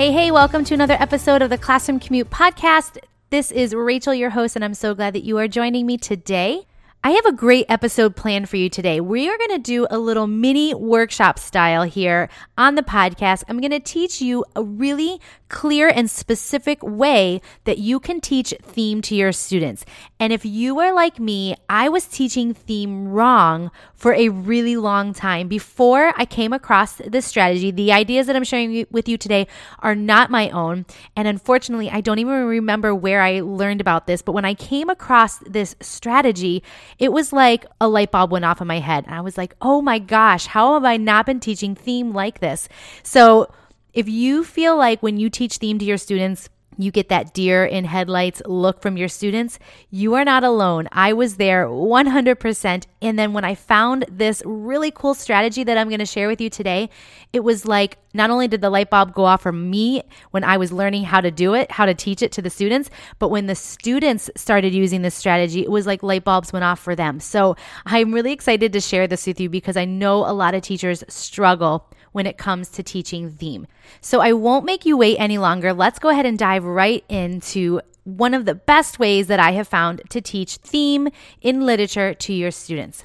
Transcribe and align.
Hey, 0.00 0.12
hey, 0.12 0.30
welcome 0.30 0.64
to 0.64 0.72
another 0.72 0.96
episode 0.98 1.42
of 1.42 1.50
the 1.50 1.58
Classroom 1.58 2.00
Commute 2.00 2.30
Podcast. 2.30 2.96
This 3.28 3.52
is 3.52 3.74
Rachel, 3.74 4.14
your 4.14 4.30
host, 4.30 4.56
and 4.56 4.64
I'm 4.64 4.72
so 4.72 4.94
glad 4.94 5.12
that 5.12 5.24
you 5.24 5.36
are 5.36 5.46
joining 5.46 5.84
me 5.84 5.98
today. 5.98 6.66
I 7.02 7.12
have 7.12 7.24
a 7.24 7.32
great 7.32 7.64
episode 7.70 8.14
planned 8.14 8.50
for 8.50 8.58
you 8.58 8.68
today. 8.68 9.00
We 9.00 9.26
are 9.30 9.38
going 9.38 9.52
to 9.52 9.58
do 9.58 9.86
a 9.90 9.96
little 9.96 10.26
mini 10.26 10.74
workshop 10.74 11.38
style 11.38 11.84
here 11.84 12.28
on 12.58 12.74
the 12.74 12.82
podcast. 12.82 13.42
I'm 13.48 13.58
going 13.58 13.70
to 13.70 13.80
teach 13.80 14.20
you 14.20 14.44
a 14.54 14.62
really 14.62 15.18
clear 15.48 15.88
and 15.88 16.10
specific 16.10 16.78
way 16.82 17.40
that 17.64 17.78
you 17.78 18.00
can 18.00 18.20
teach 18.20 18.52
theme 18.62 19.00
to 19.02 19.14
your 19.14 19.32
students. 19.32 19.86
And 20.20 20.30
if 20.30 20.44
you 20.44 20.78
are 20.78 20.92
like 20.92 21.18
me, 21.18 21.56
I 21.70 21.88
was 21.88 22.06
teaching 22.06 22.52
theme 22.52 23.08
wrong 23.08 23.70
for 23.94 24.12
a 24.12 24.28
really 24.28 24.76
long 24.76 25.14
time 25.14 25.48
before 25.48 26.12
I 26.16 26.26
came 26.26 26.52
across 26.52 26.96
this 26.96 27.24
strategy. 27.24 27.70
The 27.70 27.92
ideas 27.92 28.26
that 28.26 28.36
I'm 28.36 28.44
sharing 28.44 28.86
with 28.90 29.08
you 29.08 29.16
today 29.16 29.46
are 29.78 29.94
not 29.94 30.30
my 30.30 30.50
own. 30.50 30.84
And 31.16 31.26
unfortunately, 31.26 31.90
I 31.90 32.02
don't 32.02 32.18
even 32.18 32.44
remember 32.44 32.94
where 32.94 33.22
I 33.22 33.40
learned 33.40 33.80
about 33.80 34.06
this. 34.06 34.20
But 34.20 34.32
when 34.32 34.44
I 34.44 34.52
came 34.52 34.90
across 34.90 35.38
this 35.38 35.74
strategy, 35.80 36.62
it 37.00 37.12
was 37.12 37.32
like 37.32 37.64
a 37.80 37.88
light 37.88 38.12
bulb 38.12 38.30
went 38.30 38.44
off 38.44 38.60
in 38.60 38.68
my 38.68 38.78
head. 38.78 39.06
And 39.06 39.14
I 39.14 39.22
was 39.22 39.38
like, 39.38 39.56
oh 39.62 39.80
my 39.80 39.98
gosh, 39.98 40.46
how 40.46 40.74
have 40.74 40.84
I 40.84 40.98
not 40.98 41.26
been 41.26 41.40
teaching 41.40 41.74
theme 41.74 42.12
like 42.12 42.40
this? 42.40 42.68
So 43.02 43.50
if 43.94 44.08
you 44.08 44.44
feel 44.44 44.76
like 44.76 45.02
when 45.02 45.16
you 45.16 45.30
teach 45.30 45.56
theme 45.56 45.78
to 45.78 45.84
your 45.84 45.96
students, 45.96 46.50
you 46.78 46.90
get 46.90 47.08
that 47.08 47.34
deer 47.34 47.64
in 47.64 47.84
headlights 47.84 48.42
look 48.46 48.80
from 48.80 48.96
your 48.96 49.08
students, 49.08 49.58
you 49.90 50.14
are 50.14 50.24
not 50.24 50.44
alone. 50.44 50.88
I 50.92 51.12
was 51.12 51.36
there 51.36 51.66
100%. 51.66 52.84
And 53.02 53.18
then 53.18 53.32
when 53.32 53.44
I 53.44 53.54
found 53.54 54.04
this 54.10 54.42
really 54.44 54.90
cool 54.90 55.14
strategy 55.14 55.64
that 55.64 55.76
I'm 55.76 55.88
going 55.88 56.00
to 56.00 56.06
share 56.06 56.28
with 56.28 56.40
you 56.40 56.50
today, 56.50 56.90
it 57.32 57.40
was 57.40 57.66
like 57.66 57.98
not 58.12 58.30
only 58.30 58.48
did 58.48 58.60
the 58.60 58.70
light 58.70 58.90
bulb 58.90 59.14
go 59.14 59.24
off 59.24 59.42
for 59.42 59.52
me 59.52 60.02
when 60.30 60.44
I 60.44 60.56
was 60.56 60.72
learning 60.72 61.04
how 61.04 61.20
to 61.20 61.30
do 61.30 61.54
it, 61.54 61.70
how 61.70 61.86
to 61.86 61.94
teach 61.94 62.22
it 62.22 62.32
to 62.32 62.42
the 62.42 62.50
students, 62.50 62.90
but 63.18 63.28
when 63.28 63.46
the 63.46 63.54
students 63.54 64.30
started 64.36 64.74
using 64.74 65.02
this 65.02 65.14
strategy, 65.14 65.62
it 65.62 65.70
was 65.70 65.86
like 65.86 66.02
light 66.02 66.24
bulbs 66.24 66.52
went 66.52 66.64
off 66.64 66.80
for 66.80 66.96
them. 66.96 67.20
So 67.20 67.56
I'm 67.86 68.12
really 68.12 68.32
excited 68.32 68.72
to 68.72 68.80
share 68.80 69.06
this 69.06 69.26
with 69.26 69.40
you 69.40 69.48
because 69.48 69.76
I 69.76 69.84
know 69.84 70.18
a 70.18 70.32
lot 70.32 70.54
of 70.54 70.62
teachers 70.62 71.04
struggle 71.08 71.88
when 72.12 72.26
it 72.26 72.38
comes 72.38 72.68
to 72.70 72.82
teaching 72.82 73.30
theme. 73.30 73.66
So 74.00 74.20
I 74.20 74.32
won't 74.32 74.64
make 74.64 74.84
you 74.84 74.96
wait 74.96 75.16
any 75.18 75.38
longer. 75.38 75.72
Let's 75.72 75.98
go 75.98 76.08
ahead 76.08 76.26
and 76.26 76.38
dive 76.38 76.64
right 76.64 77.04
into 77.08 77.80
one 78.04 78.34
of 78.34 78.44
the 78.44 78.54
best 78.54 78.98
ways 78.98 79.26
that 79.28 79.40
I 79.40 79.52
have 79.52 79.68
found 79.68 80.02
to 80.10 80.20
teach 80.20 80.56
theme 80.56 81.08
in 81.40 81.66
literature 81.66 82.14
to 82.14 82.32
your 82.32 82.50
students. 82.50 83.04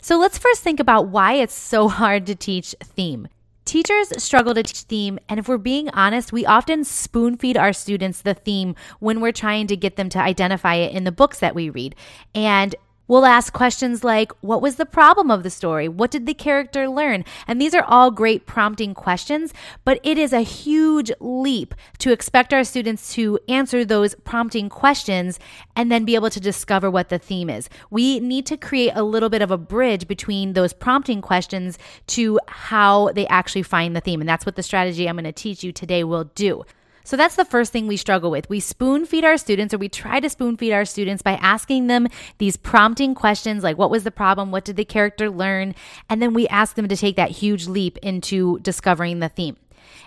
So 0.00 0.18
let's 0.18 0.38
first 0.38 0.62
think 0.62 0.80
about 0.80 1.08
why 1.08 1.34
it's 1.34 1.54
so 1.54 1.88
hard 2.00 2.26
to 2.26 2.34
teach 2.34 2.74
theme. 2.82 3.28
Teachers 3.66 4.20
struggle 4.20 4.54
to 4.54 4.62
teach 4.62 4.80
theme, 4.80 5.18
and 5.28 5.38
if 5.38 5.46
we're 5.46 5.58
being 5.58 5.90
honest, 5.90 6.32
we 6.32 6.44
often 6.44 6.82
spoon 6.82 7.36
feed 7.36 7.56
our 7.56 7.72
students 7.72 8.22
the 8.22 8.34
theme 8.34 8.74
when 8.98 9.20
we're 9.20 9.32
trying 9.32 9.68
to 9.68 9.76
get 9.76 9.96
them 9.96 10.08
to 10.08 10.18
identify 10.18 10.74
it 10.74 10.92
in 10.92 11.04
the 11.04 11.12
books 11.12 11.38
that 11.38 11.54
we 11.54 11.70
read. 11.70 11.94
And 12.34 12.74
We'll 13.10 13.26
ask 13.26 13.52
questions 13.52 14.04
like, 14.04 14.30
What 14.40 14.62
was 14.62 14.76
the 14.76 14.86
problem 14.86 15.32
of 15.32 15.42
the 15.42 15.50
story? 15.50 15.88
What 15.88 16.12
did 16.12 16.26
the 16.26 16.32
character 16.32 16.88
learn? 16.88 17.24
And 17.48 17.60
these 17.60 17.74
are 17.74 17.82
all 17.82 18.12
great 18.12 18.46
prompting 18.46 18.94
questions, 18.94 19.52
but 19.84 19.98
it 20.04 20.16
is 20.16 20.32
a 20.32 20.42
huge 20.42 21.10
leap 21.18 21.74
to 21.98 22.12
expect 22.12 22.54
our 22.54 22.62
students 22.62 23.12
to 23.14 23.40
answer 23.48 23.84
those 23.84 24.14
prompting 24.22 24.68
questions 24.68 25.40
and 25.74 25.90
then 25.90 26.04
be 26.04 26.14
able 26.14 26.30
to 26.30 26.38
discover 26.38 26.88
what 26.88 27.08
the 27.08 27.18
theme 27.18 27.50
is. 27.50 27.68
We 27.90 28.20
need 28.20 28.46
to 28.46 28.56
create 28.56 28.92
a 28.94 29.02
little 29.02 29.28
bit 29.28 29.42
of 29.42 29.50
a 29.50 29.58
bridge 29.58 30.06
between 30.06 30.52
those 30.52 30.72
prompting 30.72 31.20
questions 31.20 31.78
to 32.14 32.38
how 32.46 33.10
they 33.16 33.26
actually 33.26 33.64
find 33.64 33.96
the 33.96 34.00
theme. 34.00 34.20
And 34.20 34.28
that's 34.28 34.46
what 34.46 34.54
the 34.54 34.62
strategy 34.62 35.08
I'm 35.08 35.16
going 35.16 35.24
to 35.24 35.32
teach 35.32 35.64
you 35.64 35.72
today 35.72 36.04
will 36.04 36.30
do. 36.36 36.64
So 37.10 37.16
that's 37.16 37.34
the 37.34 37.44
first 37.44 37.72
thing 37.72 37.88
we 37.88 37.96
struggle 37.96 38.30
with. 38.30 38.48
We 38.48 38.60
spoon 38.60 39.04
feed 39.04 39.24
our 39.24 39.36
students, 39.36 39.74
or 39.74 39.78
we 39.78 39.88
try 39.88 40.20
to 40.20 40.30
spoon 40.30 40.56
feed 40.56 40.72
our 40.72 40.84
students 40.84 41.24
by 41.24 41.32
asking 41.42 41.88
them 41.88 42.06
these 42.38 42.56
prompting 42.56 43.16
questions 43.16 43.64
like, 43.64 43.76
What 43.76 43.90
was 43.90 44.04
the 44.04 44.12
problem? 44.12 44.52
What 44.52 44.64
did 44.64 44.76
the 44.76 44.84
character 44.84 45.28
learn? 45.28 45.74
And 46.08 46.22
then 46.22 46.34
we 46.34 46.46
ask 46.46 46.76
them 46.76 46.86
to 46.86 46.96
take 46.96 47.16
that 47.16 47.32
huge 47.32 47.66
leap 47.66 47.98
into 47.98 48.60
discovering 48.60 49.18
the 49.18 49.28
theme. 49.28 49.56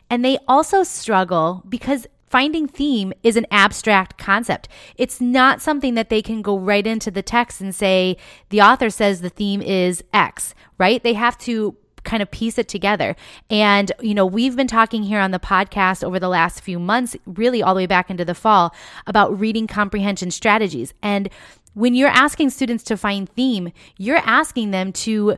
And 0.09 0.23
they 0.23 0.37
also 0.47 0.83
struggle 0.83 1.61
because 1.67 2.07
finding 2.25 2.69
theme 2.69 3.11
is 3.21 3.35
an 3.35 3.47
abstract 3.51 4.17
concept. 4.17 4.69
It's 4.95 5.19
not 5.19 5.61
something 5.61 5.95
that 5.95 6.07
they 6.07 6.21
can 6.21 6.41
go 6.41 6.57
right 6.57 6.87
into 6.87 7.11
the 7.11 7.21
text 7.21 7.59
and 7.59 7.75
say, 7.75 8.15
the 8.47 8.61
author 8.61 8.89
says 8.89 9.19
the 9.19 9.29
theme 9.29 9.61
is 9.61 10.05
X, 10.13 10.55
right? 10.77 11.03
They 11.03 11.15
have 11.15 11.37
to 11.39 11.75
kind 12.03 12.21
of 12.21 12.31
piece 12.31 12.57
it 12.57 12.67
together. 12.67 13.15
And, 13.49 13.91
you 14.01 14.13
know, 14.13 14.25
we've 14.25 14.55
been 14.55 14.67
talking 14.67 15.03
here 15.03 15.19
on 15.19 15.31
the 15.31 15.39
podcast 15.39 16.03
over 16.03 16.19
the 16.19 16.29
last 16.29 16.61
few 16.61 16.79
months, 16.79 17.15
really 17.25 17.61
all 17.61 17.73
the 17.73 17.79
way 17.79 17.85
back 17.87 18.09
into 18.09 18.25
the 18.25 18.35
fall, 18.35 18.73
about 19.07 19.39
reading 19.39 19.67
comprehension 19.67 20.31
strategies. 20.31 20.93
And 21.01 21.29
when 21.73 21.95
you're 21.95 22.09
asking 22.09 22.51
students 22.51 22.83
to 22.85 22.97
find 22.97 23.27
theme, 23.29 23.71
you're 23.97 24.17
asking 24.17 24.71
them 24.71 24.91
to 24.93 25.37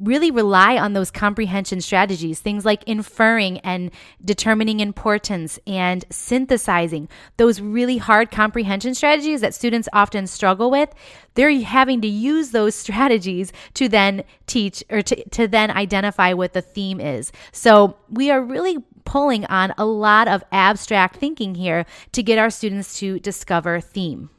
really 0.00 0.30
rely 0.30 0.76
on 0.76 0.94
those 0.94 1.10
comprehension 1.10 1.80
strategies, 1.80 2.40
things 2.40 2.64
like 2.64 2.82
inferring 2.84 3.58
and 3.60 3.90
determining 4.24 4.80
importance 4.80 5.58
and 5.66 6.04
synthesizing, 6.10 7.08
those 7.36 7.60
really 7.60 7.98
hard 7.98 8.30
comprehension 8.30 8.94
strategies 8.94 9.40
that 9.42 9.54
students 9.54 9.88
often 9.92 10.26
struggle 10.26 10.70
with. 10.70 10.92
They're 11.34 11.60
having 11.60 12.00
to 12.00 12.08
use 12.08 12.50
those 12.50 12.74
strategies 12.84 13.52
to 13.74 13.88
then 13.88 14.24
teach 14.46 14.82
or 14.90 15.02
to, 15.02 15.28
to 15.30 15.46
then 15.46 15.70
identify 15.70 16.32
what 16.32 16.54
the 16.54 16.62
theme 16.62 17.00
is. 17.00 17.30
So 17.52 17.96
we 18.08 18.30
are 18.30 18.42
really 18.42 18.78
pulling 19.04 19.44
on 19.46 19.74
a 19.76 19.84
lot 19.84 20.28
of 20.28 20.42
abstract 20.50 21.16
thinking 21.16 21.54
here 21.54 21.84
to 22.12 22.22
get 22.22 22.38
our 22.38 22.48
students 22.48 22.98
to 23.00 23.18
discover 23.20 23.80
theme. 23.80 24.30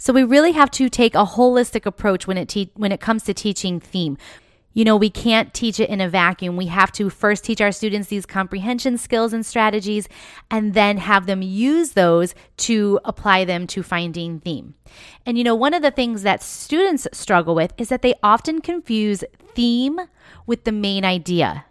So 0.00 0.12
we 0.12 0.24
really 0.24 0.52
have 0.52 0.70
to 0.72 0.88
take 0.88 1.14
a 1.14 1.24
holistic 1.24 1.86
approach 1.86 2.26
when 2.26 2.38
it 2.38 2.48
te- 2.48 2.72
when 2.74 2.92
it 2.92 3.00
comes 3.00 3.24
to 3.24 3.34
teaching 3.34 3.80
theme 3.80 4.16
you 4.78 4.84
know, 4.84 4.96
we 4.96 5.10
can't 5.10 5.52
teach 5.52 5.80
it 5.80 5.90
in 5.90 6.00
a 6.00 6.08
vacuum. 6.08 6.56
We 6.56 6.66
have 6.66 6.92
to 6.92 7.10
first 7.10 7.42
teach 7.42 7.60
our 7.60 7.72
students 7.72 8.10
these 8.10 8.24
comprehension 8.24 8.96
skills 8.96 9.32
and 9.32 9.44
strategies 9.44 10.08
and 10.52 10.72
then 10.72 10.98
have 10.98 11.26
them 11.26 11.42
use 11.42 11.94
those 11.94 12.32
to 12.58 13.00
apply 13.04 13.44
them 13.44 13.66
to 13.66 13.82
finding 13.82 14.38
theme. 14.38 14.74
And, 15.26 15.36
you 15.36 15.42
know, 15.42 15.56
one 15.56 15.74
of 15.74 15.82
the 15.82 15.90
things 15.90 16.22
that 16.22 16.44
students 16.44 17.08
struggle 17.12 17.56
with 17.56 17.74
is 17.76 17.88
that 17.88 18.02
they 18.02 18.14
often 18.22 18.60
confuse 18.60 19.24
theme 19.52 19.98
with 20.46 20.62
the 20.62 20.70
main 20.70 21.04
idea. 21.04 21.64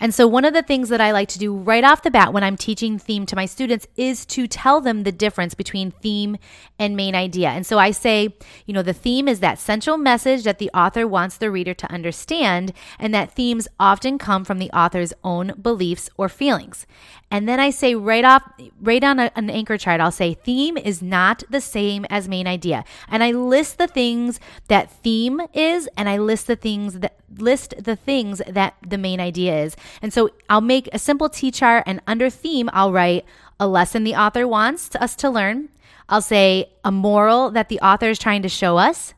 And 0.00 0.14
so, 0.14 0.26
one 0.26 0.46
of 0.46 0.54
the 0.54 0.62
things 0.62 0.88
that 0.88 1.00
I 1.00 1.12
like 1.12 1.28
to 1.28 1.38
do 1.38 1.54
right 1.54 1.84
off 1.84 2.02
the 2.02 2.10
bat 2.10 2.32
when 2.32 2.42
I'm 2.42 2.56
teaching 2.56 2.98
theme 2.98 3.26
to 3.26 3.36
my 3.36 3.44
students 3.44 3.86
is 3.96 4.24
to 4.26 4.46
tell 4.46 4.80
them 4.80 5.02
the 5.02 5.12
difference 5.12 5.54
between 5.54 5.90
theme 5.90 6.38
and 6.78 6.96
main 6.96 7.14
idea. 7.14 7.50
And 7.50 7.66
so, 7.66 7.78
I 7.78 7.90
say, 7.90 8.34
you 8.64 8.72
know, 8.72 8.82
the 8.82 8.94
theme 8.94 9.28
is 9.28 9.40
that 9.40 9.58
central 9.58 9.98
message 9.98 10.44
that 10.44 10.58
the 10.58 10.70
author 10.72 11.06
wants 11.06 11.36
the 11.36 11.50
reader 11.50 11.74
to 11.74 11.92
understand, 11.92 12.72
and 12.98 13.12
that 13.12 13.32
themes 13.32 13.68
often 13.78 14.16
come 14.16 14.42
from 14.44 14.58
the 14.58 14.70
author's 14.70 15.12
own 15.22 15.52
beliefs 15.60 16.08
or 16.16 16.30
feelings. 16.30 16.86
And 17.30 17.48
then 17.48 17.60
I 17.60 17.70
say 17.70 17.94
right 17.94 18.24
off, 18.24 18.42
right 18.80 19.04
on 19.04 19.20
a, 19.20 19.30
an 19.36 19.50
anchor 19.50 19.78
chart, 19.78 20.00
I'll 20.00 20.10
say 20.10 20.34
theme 20.34 20.76
is 20.76 21.00
not 21.00 21.44
the 21.48 21.60
same 21.60 22.04
as 22.10 22.28
main 22.28 22.46
idea. 22.46 22.84
And 23.08 23.22
I 23.22 23.30
list 23.32 23.78
the 23.78 23.86
things 23.86 24.40
that 24.68 24.90
theme 24.90 25.40
is, 25.52 25.88
and 25.96 26.08
I 26.08 26.18
list 26.18 26.46
the 26.46 26.56
things 26.56 27.00
that 27.00 27.19
list 27.38 27.74
the 27.78 27.96
things 27.96 28.42
that 28.46 28.74
the 28.86 28.98
main 28.98 29.20
idea 29.20 29.64
is. 29.64 29.76
And 30.02 30.12
so 30.12 30.30
I'll 30.48 30.60
make 30.60 30.88
a 30.92 30.98
simple 30.98 31.28
T 31.28 31.50
chart, 31.50 31.84
and 31.86 32.00
under 32.06 32.30
theme, 32.30 32.68
I'll 32.72 32.92
write 32.92 33.24
a 33.58 33.66
lesson 33.66 34.04
the 34.04 34.16
author 34.16 34.48
wants 34.48 34.94
us 34.96 35.14
to 35.16 35.30
learn. 35.30 35.68
I'll 36.08 36.22
say 36.22 36.72
a 36.84 36.90
moral 36.90 37.50
that 37.50 37.68
the 37.68 37.80
author 37.80 38.08
is 38.08 38.18
trying 38.18 38.42
to 38.42 38.48
show 38.48 38.78
us. 38.78 39.14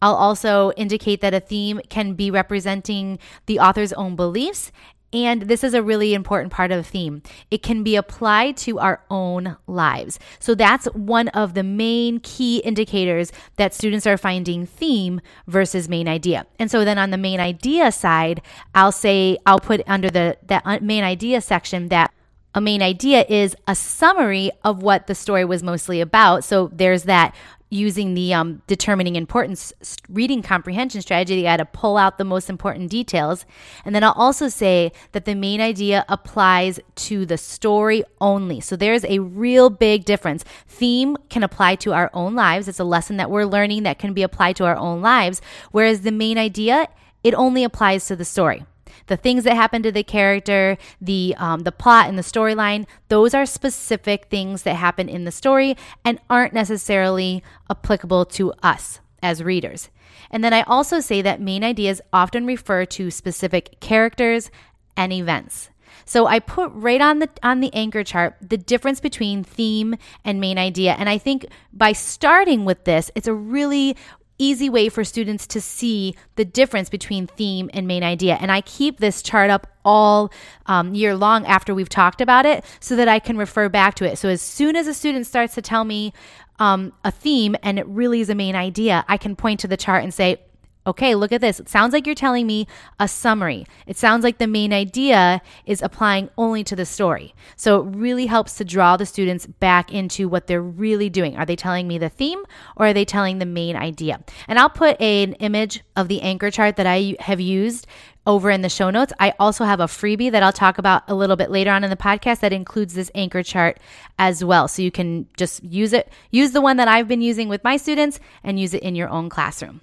I'll 0.00 0.14
also 0.14 0.70
indicate 0.76 1.20
that 1.22 1.34
a 1.34 1.40
theme 1.40 1.80
can 1.88 2.14
be 2.14 2.30
representing 2.30 3.18
the 3.46 3.58
author's 3.58 3.92
own 3.94 4.14
beliefs 4.14 4.70
and 5.12 5.42
this 5.42 5.64
is 5.64 5.72
a 5.72 5.82
really 5.82 6.12
important 6.12 6.52
part 6.52 6.70
of 6.70 6.76
the 6.76 6.90
theme. 6.90 7.22
It 7.50 7.62
can 7.62 7.82
be 7.82 7.96
applied 7.96 8.56
to 8.58 8.78
our 8.78 9.02
own 9.10 9.56
lives. 9.66 10.18
So 10.38 10.54
that's 10.54 10.86
one 10.92 11.28
of 11.28 11.54
the 11.54 11.62
main 11.62 12.20
key 12.20 12.58
indicators 12.58 13.32
that 13.56 13.72
students 13.72 14.06
are 14.06 14.18
finding 14.18 14.66
theme 14.66 15.20
versus 15.46 15.88
main 15.88 16.08
idea. 16.08 16.46
And 16.58 16.70
so 16.70 16.84
then 16.84 16.98
on 16.98 17.10
the 17.10 17.16
main 17.16 17.40
idea 17.40 17.90
side, 17.90 18.42
I'll 18.74 18.92
say 18.92 19.38
I'll 19.46 19.60
put 19.60 19.80
under 19.86 20.10
the 20.10 20.36
that 20.46 20.62
uh, 20.66 20.78
main 20.82 21.04
idea 21.04 21.40
section 21.40 21.88
that 21.88 22.12
A 22.54 22.60
main 22.60 22.82
idea 22.82 23.24
is 23.28 23.54
a 23.66 23.74
summary 23.74 24.50
of 24.64 24.82
what 24.82 25.06
the 25.06 25.14
story 25.14 25.44
was 25.44 25.62
mostly 25.62 26.00
about. 26.00 26.44
So 26.44 26.70
there's 26.72 27.04
that 27.04 27.34
using 27.70 28.14
the 28.14 28.32
um, 28.32 28.62
determining 28.66 29.16
importance 29.16 29.72
reading 30.08 30.42
comprehension 30.42 31.02
strategy, 31.02 31.46
I 31.46 31.52
had 31.52 31.56
to 31.58 31.64
pull 31.64 31.96
out 31.96 32.18
the 32.18 32.24
most 32.24 32.48
important 32.48 32.90
details. 32.90 33.44
And 33.84 33.94
then 33.94 34.02
I'll 34.02 34.12
also 34.12 34.48
say 34.48 34.92
that 35.12 35.24
the 35.24 35.34
main 35.34 35.60
idea 35.60 36.04
applies 36.08 36.80
to 36.96 37.26
the 37.26 37.36
story 37.36 38.04
only. 38.20 38.60
So 38.60 38.76
there's 38.76 39.04
a 39.04 39.18
real 39.18 39.70
big 39.70 40.04
difference. 40.04 40.44
Theme 40.66 41.16
can 41.28 41.42
apply 41.42 41.76
to 41.76 41.92
our 41.92 42.10
own 42.14 42.34
lives. 42.34 42.68
It's 42.68 42.80
a 42.80 42.84
lesson 42.84 43.16
that 43.18 43.30
we're 43.30 43.44
learning 43.44 43.82
that 43.82 43.98
can 43.98 44.14
be 44.14 44.22
applied 44.22 44.56
to 44.56 44.64
our 44.64 44.76
own 44.76 45.02
lives. 45.02 45.40
Whereas 45.70 46.02
the 46.02 46.12
main 46.12 46.38
idea, 46.38 46.88
it 47.22 47.34
only 47.34 47.64
applies 47.64 48.06
to 48.06 48.16
the 48.16 48.24
story 48.24 48.64
the 49.08 49.16
things 49.16 49.44
that 49.44 49.54
happen 49.54 49.82
to 49.82 49.92
the 49.92 50.02
character, 50.04 50.78
the 51.00 51.34
um, 51.38 51.60
the 51.60 51.72
plot 51.72 52.08
and 52.08 52.18
the 52.18 52.22
storyline, 52.22 52.86
those 53.08 53.34
are 53.34 53.46
specific 53.46 54.26
things 54.26 54.62
that 54.62 54.74
happen 54.76 55.08
in 55.08 55.24
the 55.24 55.32
story 55.32 55.76
and 56.04 56.20
aren't 56.30 56.54
necessarily 56.54 57.42
applicable 57.70 58.24
to 58.26 58.52
us 58.62 59.00
as 59.22 59.42
readers. 59.42 59.90
And 60.30 60.44
then 60.44 60.52
I 60.52 60.62
also 60.62 61.00
say 61.00 61.22
that 61.22 61.40
main 61.40 61.64
ideas 61.64 62.00
often 62.12 62.46
refer 62.46 62.84
to 62.84 63.10
specific 63.10 63.80
characters 63.80 64.50
and 64.96 65.12
events. 65.12 65.70
So 66.04 66.26
I 66.26 66.38
put 66.38 66.70
right 66.72 67.00
on 67.00 67.18
the 67.18 67.28
on 67.42 67.60
the 67.60 67.72
anchor 67.74 68.04
chart 68.04 68.36
the 68.40 68.56
difference 68.56 69.00
between 69.00 69.44
theme 69.44 69.96
and 70.24 70.40
main 70.40 70.58
idea. 70.58 70.94
And 70.98 71.08
I 71.08 71.18
think 71.18 71.46
by 71.72 71.92
starting 71.92 72.64
with 72.64 72.84
this, 72.84 73.10
it's 73.14 73.28
a 73.28 73.34
really 73.34 73.96
easy 74.38 74.68
way 74.68 74.88
for 74.88 75.04
students 75.04 75.46
to 75.48 75.60
see 75.60 76.14
the 76.36 76.44
difference 76.44 76.88
between 76.88 77.26
theme 77.26 77.68
and 77.74 77.86
main 77.86 78.02
idea. 78.02 78.38
And 78.40 78.50
I 78.50 78.60
keep 78.60 78.98
this 78.98 79.22
chart 79.22 79.50
up 79.50 79.66
all 79.84 80.32
um, 80.66 80.94
year 80.94 81.16
long 81.16 81.44
after 81.46 81.74
we've 81.74 81.88
talked 81.88 82.20
about 82.20 82.46
it 82.46 82.64
so 82.80 82.96
that 82.96 83.08
I 83.08 83.18
can 83.18 83.36
refer 83.36 83.68
back 83.68 83.94
to 83.96 84.04
it. 84.04 84.18
So 84.18 84.28
as 84.28 84.40
soon 84.40 84.76
as 84.76 84.86
a 84.86 84.94
student 84.94 85.26
starts 85.26 85.54
to 85.54 85.62
tell 85.62 85.84
me 85.84 86.12
um, 86.58 86.92
a 87.04 87.10
theme 87.10 87.56
and 87.62 87.78
it 87.78 87.86
really 87.86 88.20
is 88.20 88.30
a 88.30 88.34
main 88.34 88.54
idea, 88.54 89.04
I 89.08 89.16
can 89.16 89.36
point 89.36 89.60
to 89.60 89.68
the 89.68 89.76
chart 89.76 90.02
and 90.02 90.12
say, 90.12 90.40
Okay, 90.88 91.14
look 91.14 91.32
at 91.32 91.42
this. 91.42 91.60
It 91.60 91.68
sounds 91.68 91.92
like 91.92 92.06
you're 92.06 92.14
telling 92.14 92.46
me 92.46 92.66
a 92.98 93.06
summary. 93.06 93.66
It 93.86 93.98
sounds 93.98 94.24
like 94.24 94.38
the 94.38 94.46
main 94.46 94.72
idea 94.72 95.42
is 95.66 95.82
applying 95.82 96.30
only 96.38 96.64
to 96.64 96.74
the 96.74 96.86
story. 96.86 97.34
So 97.56 97.82
it 97.82 97.94
really 97.94 98.24
helps 98.24 98.54
to 98.54 98.64
draw 98.64 98.96
the 98.96 99.04
students 99.04 99.44
back 99.44 99.92
into 99.92 100.30
what 100.30 100.46
they're 100.46 100.62
really 100.62 101.10
doing. 101.10 101.36
Are 101.36 101.44
they 101.44 101.56
telling 101.56 101.86
me 101.86 101.98
the 101.98 102.08
theme 102.08 102.42
or 102.74 102.86
are 102.86 102.92
they 102.94 103.04
telling 103.04 103.38
the 103.38 103.44
main 103.44 103.76
idea? 103.76 104.24
And 104.48 104.58
I'll 104.58 104.70
put 104.70 104.98
an 104.98 105.34
image 105.34 105.82
of 105.94 106.08
the 106.08 106.22
anchor 106.22 106.50
chart 106.50 106.76
that 106.76 106.86
I 106.86 107.16
have 107.20 107.38
used 107.38 107.86
over 108.26 108.48
in 108.50 108.62
the 108.62 108.70
show 108.70 108.88
notes. 108.88 109.12
I 109.20 109.34
also 109.38 109.64
have 109.64 109.80
a 109.80 109.86
freebie 109.86 110.32
that 110.32 110.42
I'll 110.42 110.54
talk 110.54 110.78
about 110.78 111.02
a 111.06 111.14
little 111.14 111.36
bit 111.36 111.50
later 111.50 111.70
on 111.70 111.84
in 111.84 111.90
the 111.90 111.96
podcast 111.96 112.40
that 112.40 112.54
includes 112.54 112.94
this 112.94 113.10
anchor 113.14 113.42
chart 113.42 113.78
as 114.18 114.42
well. 114.42 114.68
So 114.68 114.80
you 114.80 114.90
can 114.90 115.26
just 115.36 115.62
use 115.62 115.92
it, 115.92 116.10
use 116.30 116.52
the 116.52 116.62
one 116.62 116.78
that 116.78 116.88
I've 116.88 117.08
been 117.08 117.20
using 117.20 117.50
with 117.50 117.62
my 117.62 117.76
students 117.76 118.18
and 118.42 118.58
use 118.58 118.72
it 118.72 118.82
in 118.82 118.94
your 118.94 119.10
own 119.10 119.28
classroom. 119.28 119.82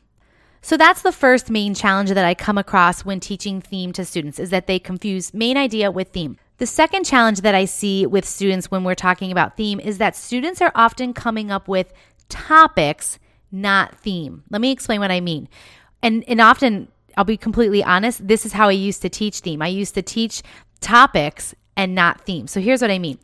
So 0.65 0.77
that's 0.77 1.03
the 1.03 1.11
first 1.11 1.51
main 1.51 1.75
challenge 1.75 2.09
that 2.09 2.25
I 2.25 2.33
come 2.33 2.57
across 2.57 3.05
when 3.05 3.19
teaching 3.19 3.61
theme 3.61 3.93
to 3.93 4.03
students 4.03 4.39
is 4.39 4.49
that 4.49 4.65
they 4.65 4.79
confuse 4.79 5.31
main 5.31 5.57
idea 5.57 5.91
with 5.91 6.07
theme. 6.07 6.37
The 6.57 6.65
second 6.65 7.05
challenge 7.05 7.41
that 7.41 7.53
I 7.53 7.65
see 7.65 8.07
with 8.07 8.25
students 8.25 8.71
when 8.71 8.83
we're 8.83 8.95
talking 8.95 9.31
about 9.31 9.57
theme 9.57 9.79
is 9.79 9.99
that 9.99 10.15
students 10.15 10.63
are 10.63 10.71
often 10.73 11.13
coming 11.13 11.51
up 11.51 11.67
with 11.67 11.93
topics, 12.29 13.19
not 13.51 13.95
theme. 13.99 14.41
Let 14.49 14.59
me 14.59 14.71
explain 14.71 15.01
what 15.01 15.11
I 15.11 15.19
mean. 15.19 15.49
And 16.01 16.23
and 16.27 16.41
often 16.41 16.87
I'll 17.15 17.25
be 17.25 17.37
completely 17.37 17.83
honest, 17.83 18.27
this 18.27 18.43
is 18.43 18.53
how 18.53 18.67
I 18.67 18.71
used 18.71 19.03
to 19.03 19.09
teach 19.09 19.41
theme. 19.41 19.61
I 19.61 19.67
used 19.67 19.93
to 19.93 20.01
teach 20.01 20.41
topics 20.81 21.53
and 21.77 21.93
not 21.93 22.21
theme. 22.21 22.47
So 22.47 22.59
here's 22.59 22.81
what 22.81 22.89
I 22.89 22.97
mean. 22.97 23.19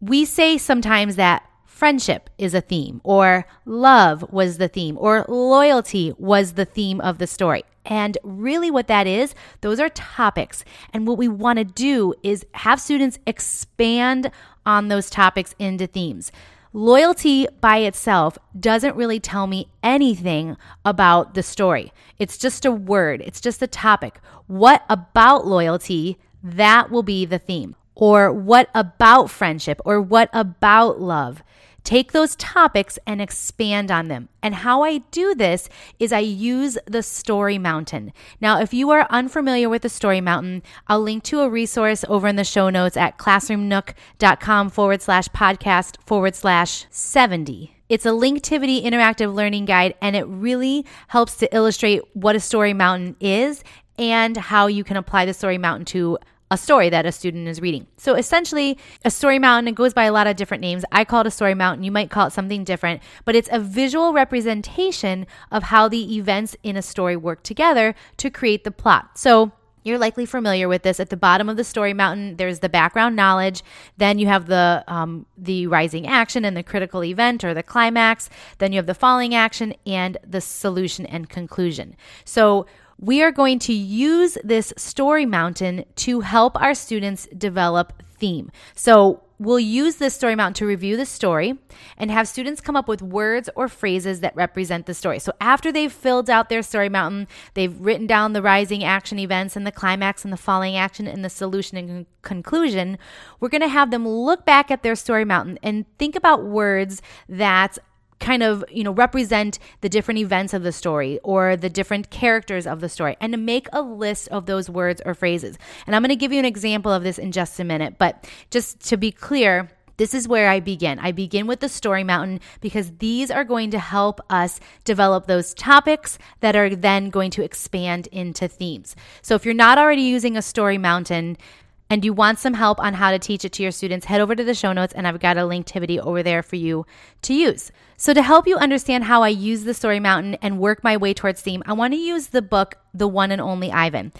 We 0.00 0.24
say 0.24 0.56
sometimes 0.56 1.16
that 1.16 1.42
friendship 1.76 2.30
is 2.38 2.54
a 2.54 2.60
theme, 2.62 3.02
or 3.04 3.46
love 3.66 4.24
was 4.32 4.56
the 4.56 4.66
theme, 4.66 4.96
or 4.98 5.26
loyalty 5.28 6.14
was 6.16 6.54
the 6.54 6.64
theme 6.64 7.02
of 7.02 7.18
the 7.18 7.26
story. 7.26 7.62
And 7.84 8.16
really, 8.22 8.70
what 8.70 8.88
that 8.88 9.06
is, 9.06 9.34
those 9.60 9.78
are 9.78 9.90
topics. 9.90 10.64
And 10.94 11.06
what 11.06 11.18
we 11.18 11.28
want 11.28 11.58
to 11.58 11.64
do 11.64 12.14
is 12.22 12.46
have 12.52 12.80
students 12.80 13.18
expand 13.26 14.30
on 14.64 14.88
those 14.88 15.10
topics 15.10 15.54
into 15.58 15.86
themes. 15.86 16.32
Loyalty 16.72 17.46
by 17.60 17.78
itself 17.78 18.38
doesn't 18.58 18.96
really 18.96 19.20
tell 19.20 19.46
me 19.46 19.68
anything 19.82 20.56
about 20.82 21.34
the 21.34 21.42
story. 21.42 21.92
It's 22.18 22.38
just 22.38 22.64
a 22.64 22.72
word, 22.72 23.20
it's 23.20 23.40
just 23.40 23.60
a 23.60 23.66
topic. 23.66 24.18
What 24.46 24.82
about 24.88 25.46
loyalty? 25.46 26.18
That 26.42 26.90
will 26.90 27.02
be 27.02 27.26
the 27.26 27.38
theme. 27.38 27.76
Or 27.94 28.32
what 28.32 28.70
about 28.74 29.30
friendship? 29.30 29.80
Or 29.84 30.00
what 30.00 30.30
about 30.32 31.00
love? 31.00 31.42
Take 31.86 32.12
those 32.12 32.36
topics 32.36 32.98
and 33.06 33.22
expand 33.22 33.90
on 33.90 34.08
them. 34.08 34.28
And 34.42 34.56
how 34.56 34.82
I 34.82 34.98
do 34.98 35.34
this 35.34 35.68
is 35.98 36.12
I 36.12 36.18
use 36.18 36.76
the 36.84 37.02
Story 37.02 37.56
Mountain. 37.58 38.12
Now, 38.40 38.60
if 38.60 38.74
you 38.74 38.90
are 38.90 39.06
unfamiliar 39.08 39.68
with 39.68 39.82
the 39.82 39.88
Story 39.88 40.20
Mountain, 40.20 40.64
I'll 40.88 41.00
link 41.00 41.22
to 41.24 41.40
a 41.40 41.48
resource 41.48 42.04
over 42.08 42.26
in 42.26 42.36
the 42.36 42.44
show 42.44 42.68
notes 42.68 42.96
at 42.96 43.18
classroomnook.com 43.18 44.70
forward 44.70 45.00
slash 45.00 45.28
podcast 45.28 45.96
forward 46.04 46.34
slash 46.34 46.86
70. 46.90 47.72
It's 47.88 48.04
a 48.04 48.10
Linktivity 48.10 48.84
interactive 48.84 49.32
learning 49.32 49.66
guide, 49.66 49.94
and 50.02 50.16
it 50.16 50.24
really 50.24 50.84
helps 51.06 51.36
to 51.36 51.54
illustrate 51.54 52.02
what 52.14 52.34
a 52.34 52.40
Story 52.40 52.74
Mountain 52.74 53.14
is 53.20 53.62
and 53.96 54.36
how 54.36 54.66
you 54.66 54.82
can 54.82 54.96
apply 54.96 55.24
the 55.24 55.32
Story 55.32 55.56
Mountain 55.56 55.86
to 55.86 56.18
a 56.50 56.56
story 56.56 56.88
that 56.90 57.06
a 57.06 57.12
student 57.12 57.48
is 57.48 57.60
reading. 57.60 57.86
So 57.96 58.14
essentially, 58.14 58.78
a 59.04 59.10
story 59.10 59.38
mountain, 59.38 59.68
it 59.68 59.74
goes 59.74 59.92
by 59.92 60.04
a 60.04 60.12
lot 60.12 60.26
of 60.26 60.36
different 60.36 60.60
names. 60.60 60.84
I 60.92 61.04
call 61.04 61.22
it 61.22 61.26
a 61.26 61.30
story 61.30 61.54
mountain. 61.54 61.82
You 61.82 61.90
might 61.90 62.10
call 62.10 62.26
it 62.28 62.32
something 62.32 62.62
different, 62.64 63.02
but 63.24 63.34
it's 63.34 63.48
a 63.50 63.58
visual 63.58 64.12
representation 64.12 65.26
of 65.50 65.64
how 65.64 65.88
the 65.88 66.16
events 66.16 66.56
in 66.62 66.76
a 66.76 66.82
story 66.82 67.16
work 67.16 67.42
together 67.42 67.94
to 68.18 68.30
create 68.30 68.64
the 68.64 68.70
plot. 68.70 69.18
So 69.18 69.52
you're 69.86 69.98
likely 69.98 70.26
familiar 70.26 70.66
with 70.66 70.82
this. 70.82 70.98
At 70.98 71.10
the 71.10 71.16
bottom 71.16 71.48
of 71.48 71.56
the 71.56 71.62
story 71.62 71.94
mountain, 71.94 72.36
there's 72.36 72.58
the 72.58 72.68
background 72.68 73.14
knowledge. 73.14 73.62
Then 73.96 74.18
you 74.18 74.26
have 74.26 74.46
the 74.46 74.82
um, 74.88 75.26
the 75.38 75.68
rising 75.68 76.08
action 76.08 76.44
and 76.44 76.56
the 76.56 76.64
critical 76.64 77.04
event 77.04 77.44
or 77.44 77.54
the 77.54 77.62
climax. 77.62 78.28
Then 78.58 78.72
you 78.72 78.78
have 78.78 78.86
the 78.86 78.94
falling 78.94 79.32
action 79.32 79.74
and 79.86 80.18
the 80.26 80.40
solution 80.40 81.06
and 81.06 81.28
conclusion. 81.28 81.94
So 82.24 82.66
we 82.98 83.22
are 83.22 83.32
going 83.32 83.58
to 83.60 83.72
use 83.72 84.38
this 84.42 84.72
story 84.76 85.26
mountain 85.26 85.84
to 85.96 86.20
help 86.20 86.60
our 86.60 86.74
students 86.74 87.26
develop 87.36 88.02
theme. 88.18 88.50
So 88.74 89.22
we'll 89.38 89.60
use 89.60 89.96
this 89.96 90.14
story 90.14 90.34
mountain 90.34 90.54
to 90.54 90.66
review 90.66 90.96
the 90.96 91.04
story 91.04 91.58
and 91.98 92.10
have 92.10 92.26
students 92.26 92.60
come 92.60 92.76
up 92.76 92.88
with 92.88 93.02
words 93.02 93.50
or 93.54 93.68
phrases 93.68 94.20
that 94.20 94.34
represent 94.34 94.86
the 94.86 94.94
story. 94.94 95.18
So 95.18 95.32
after 95.40 95.70
they've 95.70 95.92
filled 95.92 96.30
out 96.30 96.48
their 96.48 96.62
story 96.62 96.88
mountain, 96.88 97.28
they've 97.54 97.78
written 97.78 98.06
down 98.06 98.32
the 98.32 98.42
rising 98.42 98.82
action 98.82 99.18
events 99.18 99.56
and 99.56 99.66
the 99.66 99.72
climax 99.72 100.24
and 100.24 100.32
the 100.32 100.38
falling 100.38 100.76
action 100.76 101.06
and 101.06 101.24
the 101.24 101.30
solution 101.30 101.76
and 101.76 101.88
con- 101.88 102.06
conclusion, 102.22 102.98
we're 103.38 103.48
going 103.48 103.60
to 103.60 103.68
have 103.68 103.90
them 103.90 104.08
look 104.08 104.44
back 104.44 104.70
at 104.70 104.82
their 104.82 104.96
story 104.96 105.24
mountain 105.24 105.58
and 105.62 105.84
think 105.98 106.16
about 106.16 106.44
words 106.44 107.02
that 107.28 107.78
kind 108.20 108.42
of 108.42 108.64
you 108.70 108.82
know 108.82 108.92
represent 108.92 109.58
the 109.80 109.88
different 109.88 110.18
events 110.18 110.54
of 110.54 110.62
the 110.62 110.72
story 110.72 111.18
or 111.22 111.56
the 111.56 111.68
different 111.68 112.10
characters 112.10 112.66
of 112.66 112.80
the 112.80 112.88
story 112.88 113.16
and 113.20 113.32
to 113.32 113.38
make 113.38 113.68
a 113.72 113.82
list 113.82 114.28
of 114.28 114.46
those 114.46 114.70
words 114.70 115.02
or 115.04 115.14
phrases 115.14 115.58
and 115.86 115.94
i'm 115.94 116.02
going 116.02 116.08
to 116.08 116.16
give 116.16 116.32
you 116.32 116.38
an 116.38 116.44
example 116.44 116.92
of 116.92 117.02
this 117.02 117.18
in 117.18 117.30
just 117.32 117.60
a 117.60 117.64
minute 117.64 117.96
but 117.98 118.28
just 118.50 118.80
to 118.80 118.96
be 118.96 119.12
clear 119.12 119.68
this 119.98 120.12
is 120.12 120.28
where 120.28 120.50
I 120.50 120.60
begin. 120.60 120.98
I 120.98 121.12
begin 121.12 121.46
with 121.46 121.60
the 121.60 121.68
story 121.68 122.04
mountain 122.04 122.40
because 122.60 122.92
these 122.98 123.30
are 123.30 123.44
going 123.44 123.70
to 123.70 123.78
help 123.78 124.20
us 124.28 124.60
develop 124.84 125.26
those 125.26 125.54
topics 125.54 126.18
that 126.40 126.54
are 126.54 126.74
then 126.74 127.08
going 127.08 127.30
to 127.32 127.42
expand 127.42 128.06
into 128.08 128.46
themes. 128.46 128.94
So 129.22 129.34
if 129.34 129.44
you're 129.44 129.54
not 129.54 129.78
already 129.78 130.02
using 130.02 130.36
a 130.36 130.42
story 130.42 130.78
mountain, 130.78 131.38
and 131.88 132.04
you 132.04 132.12
want 132.12 132.38
some 132.38 132.54
help 132.54 132.80
on 132.80 132.94
how 132.94 133.10
to 133.10 133.18
teach 133.18 133.44
it 133.44 133.52
to 133.52 133.62
your 133.62 133.72
students, 133.72 134.06
head 134.06 134.20
over 134.20 134.34
to 134.34 134.44
the 134.44 134.54
show 134.54 134.72
notes 134.72 134.92
and 134.94 135.06
I've 135.06 135.20
got 135.20 135.36
a 135.36 135.42
Linktivity 135.42 135.98
over 135.98 136.22
there 136.22 136.42
for 136.42 136.56
you 136.56 136.86
to 137.22 137.34
use. 137.34 137.70
So, 137.96 138.12
to 138.12 138.22
help 138.22 138.46
you 138.46 138.56
understand 138.56 139.04
how 139.04 139.22
I 139.22 139.28
use 139.28 139.64
the 139.64 139.74
Story 139.74 140.00
Mountain 140.00 140.34
and 140.42 140.58
work 140.58 140.84
my 140.84 140.96
way 140.96 141.14
towards 141.14 141.40
theme, 141.40 141.62
I 141.66 141.72
want 141.72 141.94
to 141.94 141.98
use 141.98 142.28
the 142.28 142.42
book, 142.42 142.76
The 142.92 143.08
One 143.08 143.30
and 143.30 143.40
Only 143.40 143.72
Ivan. 143.72 144.12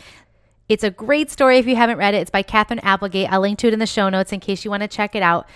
It's 0.69 0.85
a 0.85 0.91
great 0.91 1.31
story 1.31 1.59
if 1.59 1.67
you 1.67 1.77
haven't 1.77 1.99
read 1.99 2.15
it. 2.15 2.19
It's 2.19 2.31
by 2.31 2.43
Katherine 2.43 2.81
Applegate. 2.81 3.31
I'll 3.31 3.41
link 3.41 3.59
to 3.61 3.69
it 3.69 3.73
in 3.73 3.79
the 3.79 3.87
show 3.87 4.09
notes 4.09 4.33
in 4.33 4.41
case 4.41 4.65
you 4.65 4.71
want 4.71 4.83
to 4.83 4.89
check 4.89 5.15
it 5.15 5.23
out. 5.23 5.47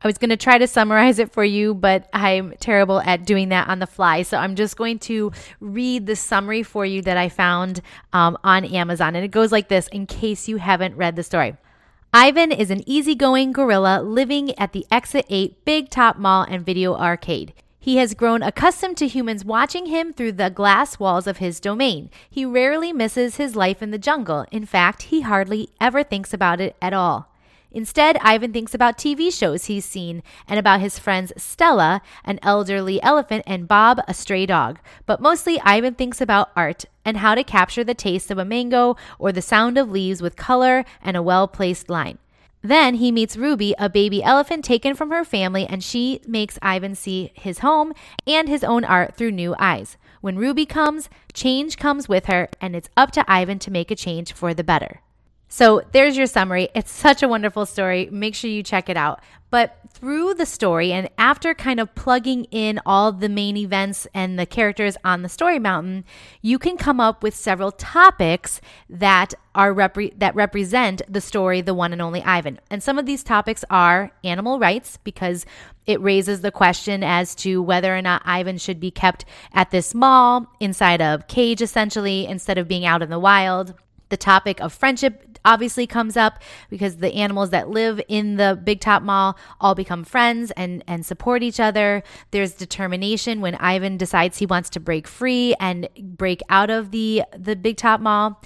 I 0.00 0.06
was 0.06 0.18
going 0.18 0.30
to 0.30 0.36
try 0.36 0.58
to 0.58 0.68
summarize 0.68 1.18
it 1.18 1.32
for 1.32 1.44
you, 1.44 1.74
but 1.74 2.08
I'm 2.12 2.54
terrible 2.60 3.00
at 3.00 3.26
doing 3.26 3.48
that 3.48 3.68
on 3.68 3.80
the 3.80 3.86
fly. 3.86 4.22
So 4.22 4.36
I'm 4.38 4.54
just 4.54 4.76
going 4.76 5.00
to 5.00 5.32
read 5.60 6.06
the 6.06 6.14
summary 6.14 6.62
for 6.62 6.86
you 6.86 7.02
that 7.02 7.16
I 7.16 7.28
found 7.28 7.80
um, 8.12 8.38
on 8.44 8.64
Amazon. 8.64 9.16
And 9.16 9.24
it 9.24 9.32
goes 9.32 9.50
like 9.50 9.68
this 9.68 9.88
in 9.88 10.06
case 10.06 10.46
you 10.46 10.58
haven't 10.58 10.96
read 10.96 11.16
the 11.16 11.24
story. 11.24 11.56
Ivan 12.14 12.52
is 12.52 12.70
an 12.70 12.88
easygoing 12.88 13.52
gorilla 13.52 14.00
living 14.00 14.56
at 14.58 14.72
the 14.72 14.86
Exit 14.90 15.26
8 15.28 15.64
Big 15.64 15.90
Top 15.90 16.16
Mall 16.16 16.46
and 16.48 16.64
Video 16.64 16.94
Arcade. 16.94 17.52
He 17.80 17.96
has 17.96 18.14
grown 18.14 18.42
accustomed 18.42 18.96
to 18.98 19.08
humans 19.08 19.44
watching 19.44 19.86
him 19.86 20.12
through 20.12 20.32
the 20.32 20.48
glass 20.48 20.98
walls 20.98 21.26
of 21.26 21.38
his 21.38 21.58
domain. 21.58 22.08
He 22.30 22.44
rarely 22.44 22.92
misses 22.92 23.36
his 23.36 23.56
life 23.56 23.82
in 23.82 23.90
the 23.90 23.98
jungle. 23.98 24.46
In 24.52 24.64
fact, 24.64 25.02
he 25.02 25.22
hardly 25.22 25.70
ever 25.80 26.02
thinks 26.02 26.32
about 26.32 26.60
it 26.60 26.76
at 26.80 26.92
all. 26.92 27.32
Instead, 27.70 28.16
Ivan 28.22 28.52
thinks 28.52 28.72
about 28.72 28.96
TV 28.96 29.32
shows 29.32 29.66
he's 29.66 29.84
seen 29.84 30.22
and 30.46 30.58
about 30.58 30.80
his 30.80 30.98
friends 30.98 31.32
Stella, 31.36 32.00
an 32.24 32.38
elderly 32.42 33.02
elephant, 33.02 33.44
and 33.46 33.68
Bob, 33.68 34.00
a 34.08 34.14
stray 34.14 34.46
dog. 34.46 34.78
But 35.04 35.20
mostly, 35.20 35.60
Ivan 35.60 35.94
thinks 35.94 36.20
about 36.20 36.50
art 36.56 36.86
and 37.04 37.18
how 37.18 37.34
to 37.34 37.44
capture 37.44 37.84
the 37.84 37.94
taste 37.94 38.30
of 38.30 38.38
a 38.38 38.44
mango 38.44 38.96
or 39.18 39.32
the 39.32 39.42
sound 39.42 39.76
of 39.76 39.90
leaves 39.90 40.22
with 40.22 40.36
color 40.36 40.84
and 41.02 41.16
a 41.16 41.22
well 41.22 41.46
placed 41.46 41.90
line. 41.90 42.18
Then 42.62 42.94
he 42.94 43.12
meets 43.12 43.36
Ruby, 43.36 43.74
a 43.78 43.88
baby 43.88 44.22
elephant 44.22 44.64
taken 44.64 44.94
from 44.94 45.10
her 45.10 45.24
family, 45.24 45.64
and 45.66 45.84
she 45.84 46.20
makes 46.26 46.58
Ivan 46.60 46.94
see 46.94 47.30
his 47.34 47.60
home 47.60 47.92
and 48.26 48.48
his 48.48 48.64
own 48.64 48.84
art 48.84 49.14
through 49.14 49.30
new 49.30 49.54
eyes. 49.58 49.96
When 50.20 50.36
Ruby 50.36 50.66
comes, 50.66 51.08
change 51.32 51.76
comes 51.76 52.08
with 52.08 52.26
her, 52.26 52.48
and 52.60 52.74
it's 52.74 52.88
up 52.96 53.12
to 53.12 53.30
Ivan 53.30 53.60
to 53.60 53.70
make 53.70 53.90
a 53.90 53.96
change 53.96 54.32
for 54.32 54.54
the 54.54 54.64
better. 54.64 55.02
So 55.48 55.82
there's 55.92 56.16
your 56.16 56.26
summary. 56.26 56.68
It's 56.74 56.92
such 56.92 57.22
a 57.22 57.28
wonderful 57.28 57.64
story. 57.66 58.08
Make 58.12 58.34
sure 58.34 58.50
you 58.50 58.62
check 58.62 58.88
it 58.88 58.96
out. 58.96 59.20
But 59.50 59.78
through 59.94 60.34
the 60.34 60.44
story 60.44 60.92
and 60.92 61.08
after 61.16 61.54
kind 61.54 61.80
of 61.80 61.94
plugging 61.94 62.44
in 62.50 62.78
all 62.84 63.12
the 63.12 63.30
main 63.30 63.56
events 63.56 64.06
and 64.12 64.38
the 64.38 64.44
characters 64.44 64.98
on 65.04 65.22
the 65.22 65.28
story 65.28 65.58
mountain, 65.58 66.04
you 66.42 66.58
can 66.58 66.76
come 66.76 67.00
up 67.00 67.22
with 67.22 67.34
several 67.34 67.72
topics 67.72 68.60
that 68.90 69.32
are 69.54 69.72
repre- 69.72 70.16
that 70.18 70.34
represent 70.34 71.00
the 71.08 71.22
story 71.22 71.62
The 71.62 71.72
One 71.72 71.94
and 71.94 72.02
Only 72.02 72.22
Ivan. 72.22 72.60
And 72.70 72.82
some 72.82 72.98
of 72.98 73.06
these 73.06 73.24
topics 73.24 73.64
are 73.70 74.12
animal 74.22 74.58
rights 74.58 74.98
because 75.02 75.46
it 75.86 76.00
raises 76.02 76.42
the 76.42 76.52
question 76.52 77.02
as 77.02 77.34
to 77.36 77.62
whether 77.62 77.96
or 77.96 78.02
not 78.02 78.20
Ivan 78.26 78.58
should 78.58 78.78
be 78.78 78.90
kept 78.90 79.24
at 79.54 79.70
this 79.70 79.94
mall 79.94 80.46
inside 80.60 81.00
a 81.00 81.24
cage 81.26 81.62
essentially 81.62 82.26
instead 82.26 82.58
of 82.58 82.68
being 82.68 82.84
out 82.84 83.00
in 83.00 83.08
the 83.08 83.18
wild. 83.18 83.72
The 84.10 84.16
topic 84.16 84.60
of 84.60 84.72
friendship 84.72 85.27
obviously 85.44 85.86
comes 85.86 86.16
up 86.16 86.42
because 86.70 86.96
the 86.96 87.14
animals 87.14 87.50
that 87.50 87.68
live 87.68 88.00
in 88.08 88.36
the 88.36 88.60
Big 88.62 88.80
Top 88.80 89.02
Mall 89.02 89.36
all 89.60 89.74
become 89.74 90.04
friends 90.04 90.50
and, 90.52 90.82
and 90.86 91.04
support 91.04 91.42
each 91.42 91.60
other. 91.60 92.02
There's 92.30 92.52
determination 92.52 93.40
when 93.40 93.54
Ivan 93.56 93.96
decides 93.96 94.38
he 94.38 94.46
wants 94.46 94.70
to 94.70 94.80
break 94.80 95.06
free 95.06 95.54
and 95.60 95.88
break 95.96 96.40
out 96.48 96.70
of 96.70 96.90
the, 96.90 97.24
the 97.36 97.56
Big 97.56 97.76
Top 97.76 98.00
Mall. 98.00 98.40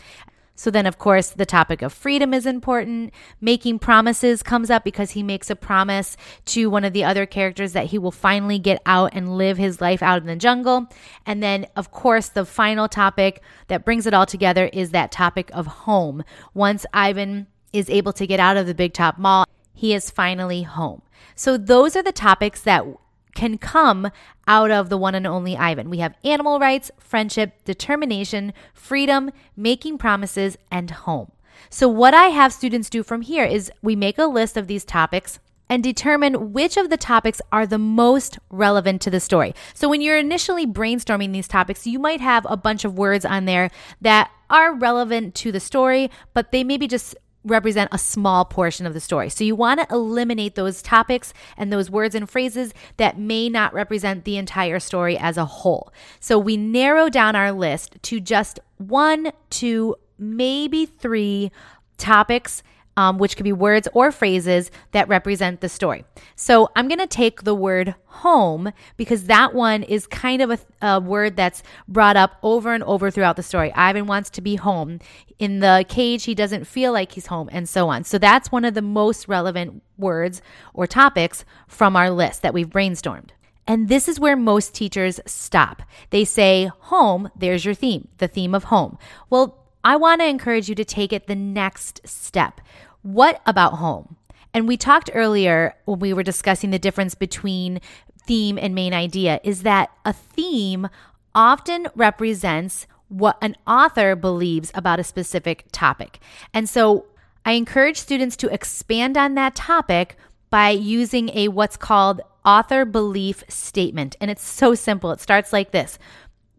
So 0.54 0.70
then, 0.70 0.86
of 0.86 0.98
course, 0.98 1.30
the 1.30 1.46
topic 1.46 1.82
of 1.82 1.92
freedom 1.92 2.34
is 2.34 2.46
important. 2.46 3.12
Making 3.40 3.78
promises 3.78 4.42
comes 4.42 4.70
up 4.70 4.84
because 4.84 5.12
he 5.12 5.22
makes 5.22 5.50
a 5.50 5.56
promise 5.56 6.16
to 6.46 6.68
one 6.68 6.84
of 6.84 6.92
the 6.92 7.04
other 7.04 7.26
characters 7.26 7.72
that 7.72 7.86
he 7.86 7.98
will 7.98 8.12
finally 8.12 8.58
get 8.58 8.80
out 8.84 9.10
and 9.14 9.36
live 9.36 9.56
his 9.56 9.80
life 9.80 10.02
out 10.02 10.20
in 10.20 10.26
the 10.26 10.36
jungle. 10.36 10.86
And 11.24 11.42
then, 11.42 11.66
of 11.74 11.90
course, 11.90 12.28
the 12.28 12.44
final 12.44 12.88
topic 12.88 13.42
that 13.68 13.84
brings 13.84 14.06
it 14.06 14.14
all 14.14 14.26
together 14.26 14.68
is 14.72 14.90
that 14.90 15.10
topic 15.10 15.50
of 15.54 15.66
home. 15.66 16.22
Once 16.54 16.84
Ivan 16.92 17.46
is 17.72 17.88
able 17.88 18.12
to 18.12 18.26
get 18.26 18.40
out 18.40 18.56
of 18.56 18.66
the 18.66 18.74
Big 18.74 18.92
Top 18.92 19.18
Mall, 19.18 19.46
he 19.72 19.94
is 19.94 20.10
finally 20.10 20.62
home. 20.62 21.02
So, 21.34 21.56
those 21.56 21.96
are 21.96 22.02
the 22.02 22.12
topics 22.12 22.60
that 22.62 22.86
can 23.34 23.58
come 23.58 24.10
out 24.46 24.70
of 24.70 24.88
the 24.88 24.98
one 24.98 25.14
and 25.14 25.26
only 25.26 25.56
Ivan. 25.56 25.90
We 25.90 25.98
have 25.98 26.14
animal 26.24 26.58
rights, 26.58 26.90
friendship, 26.98 27.64
determination, 27.64 28.52
freedom, 28.74 29.30
making 29.56 29.98
promises, 29.98 30.56
and 30.70 30.90
home. 30.90 31.32
So, 31.70 31.88
what 31.88 32.14
I 32.14 32.26
have 32.26 32.52
students 32.52 32.90
do 32.90 33.02
from 33.02 33.22
here 33.22 33.44
is 33.44 33.70
we 33.82 33.96
make 33.96 34.18
a 34.18 34.24
list 34.24 34.56
of 34.56 34.66
these 34.66 34.84
topics 34.84 35.38
and 35.68 35.82
determine 35.82 36.52
which 36.52 36.76
of 36.76 36.90
the 36.90 36.98
topics 36.98 37.40
are 37.50 37.66
the 37.66 37.78
most 37.78 38.38
relevant 38.50 39.00
to 39.00 39.10
the 39.10 39.20
story. 39.20 39.54
So, 39.74 39.88
when 39.88 40.00
you're 40.00 40.18
initially 40.18 40.66
brainstorming 40.66 41.32
these 41.32 41.48
topics, 41.48 41.86
you 41.86 41.98
might 41.98 42.20
have 42.20 42.46
a 42.48 42.56
bunch 42.56 42.84
of 42.84 42.98
words 42.98 43.24
on 43.24 43.44
there 43.44 43.70
that 44.00 44.30
are 44.50 44.74
relevant 44.74 45.34
to 45.36 45.50
the 45.50 45.60
story, 45.60 46.10
but 46.34 46.52
they 46.52 46.62
maybe 46.62 46.86
just 46.86 47.16
represent 47.44 47.88
a 47.92 47.98
small 47.98 48.44
portion 48.44 48.86
of 48.86 48.94
the 48.94 49.00
story. 49.00 49.28
So 49.28 49.44
you 49.44 49.56
want 49.56 49.80
to 49.80 49.94
eliminate 49.94 50.54
those 50.54 50.82
topics 50.82 51.34
and 51.56 51.72
those 51.72 51.90
words 51.90 52.14
and 52.14 52.28
phrases 52.28 52.72
that 52.96 53.18
may 53.18 53.48
not 53.48 53.74
represent 53.74 54.24
the 54.24 54.36
entire 54.36 54.78
story 54.78 55.18
as 55.18 55.36
a 55.36 55.44
whole. 55.44 55.92
So 56.20 56.38
we 56.38 56.56
narrow 56.56 57.08
down 57.08 57.34
our 57.34 57.52
list 57.52 57.96
to 58.02 58.20
just 58.20 58.60
one, 58.78 59.32
two, 59.50 59.96
maybe 60.18 60.86
three 60.86 61.50
topics 61.98 62.62
um, 62.96 63.18
which 63.18 63.36
could 63.36 63.44
be 63.44 63.52
words 63.52 63.88
or 63.94 64.12
phrases 64.12 64.70
that 64.92 65.08
represent 65.08 65.60
the 65.60 65.68
story. 65.68 66.04
So 66.36 66.68
I'm 66.76 66.88
going 66.88 66.98
to 66.98 67.06
take 67.06 67.42
the 67.42 67.54
word 67.54 67.94
home 68.06 68.72
because 68.96 69.24
that 69.24 69.54
one 69.54 69.82
is 69.82 70.06
kind 70.06 70.42
of 70.42 70.50
a, 70.50 70.58
a, 70.86 71.00
word 71.00 71.36
that's 71.36 71.62
brought 71.88 72.16
up 72.16 72.36
over 72.42 72.74
and 72.74 72.84
over 72.84 73.10
throughout 73.10 73.36
the 73.36 73.42
story. 73.42 73.72
Ivan 73.74 74.06
wants 74.06 74.30
to 74.30 74.40
be 74.40 74.56
home. 74.56 74.98
In 75.38 75.60
the 75.60 75.84
cage, 75.88 76.24
he 76.24 76.34
doesn't 76.34 76.66
feel 76.66 76.92
like 76.92 77.12
he's 77.12 77.26
home, 77.26 77.48
and 77.50 77.68
so 77.68 77.88
on. 77.88 78.04
So 78.04 78.18
that's 78.18 78.52
one 78.52 78.64
of 78.64 78.74
the 78.74 78.82
most 78.82 79.26
relevant 79.26 79.82
words 79.98 80.40
or 80.72 80.86
topics 80.86 81.44
from 81.66 81.96
our 81.96 82.10
list 82.10 82.42
that 82.42 82.54
we've 82.54 82.68
brainstormed. 82.68 83.30
And 83.66 83.88
this 83.88 84.08
is 84.08 84.20
where 84.20 84.36
most 84.36 84.74
teachers 84.74 85.20
stop. 85.24 85.82
They 86.10 86.24
say, 86.24 86.70
home, 86.80 87.30
there's 87.36 87.64
your 87.64 87.74
theme, 87.74 88.08
the 88.18 88.28
theme 88.28 88.54
of 88.54 88.64
home. 88.64 88.98
Well, 89.30 89.61
I 89.84 89.96
want 89.96 90.20
to 90.20 90.26
encourage 90.26 90.68
you 90.68 90.74
to 90.76 90.84
take 90.84 91.12
it 91.12 91.26
the 91.26 91.34
next 91.34 92.00
step. 92.06 92.60
What 93.02 93.40
about 93.46 93.74
home? 93.74 94.16
And 94.54 94.68
we 94.68 94.76
talked 94.76 95.10
earlier 95.14 95.74
when 95.86 95.98
we 95.98 96.12
were 96.12 96.22
discussing 96.22 96.70
the 96.70 96.78
difference 96.78 97.14
between 97.14 97.80
theme 98.26 98.58
and 98.58 98.74
main 98.74 98.94
idea 98.94 99.40
is 99.42 99.62
that 99.62 99.90
a 100.04 100.12
theme 100.12 100.88
often 101.34 101.88
represents 101.94 102.86
what 103.08 103.36
an 103.42 103.56
author 103.66 104.14
believes 104.14 104.70
about 104.74 105.00
a 105.00 105.04
specific 105.04 105.64
topic. 105.72 106.18
And 106.54 106.68
so 106.68 107.06
I 107.44 107.52
encourage 107.52 107.98
students 107.98 108.36
to 108.36 108.52
expand 108.52 109.16
on 109.16 109.34
that 109.34 109.54
topic 109.54 110.16
by 110.50 110.70
using 110.70 111.30
a 111.30 111.48
what's 111.48 111.76
called 111.76 112.20
author 112.44 112.84
belief 112.84 113.42
statement. 113.48 114.16
And 114.20 114.30
it's 114.30 114.46
so 114.46 114.74
simple. 114.74 115.10
It 115.12 115.20
starts 115.20 115.52
like 115.52 115.72
this. 115.72 115.98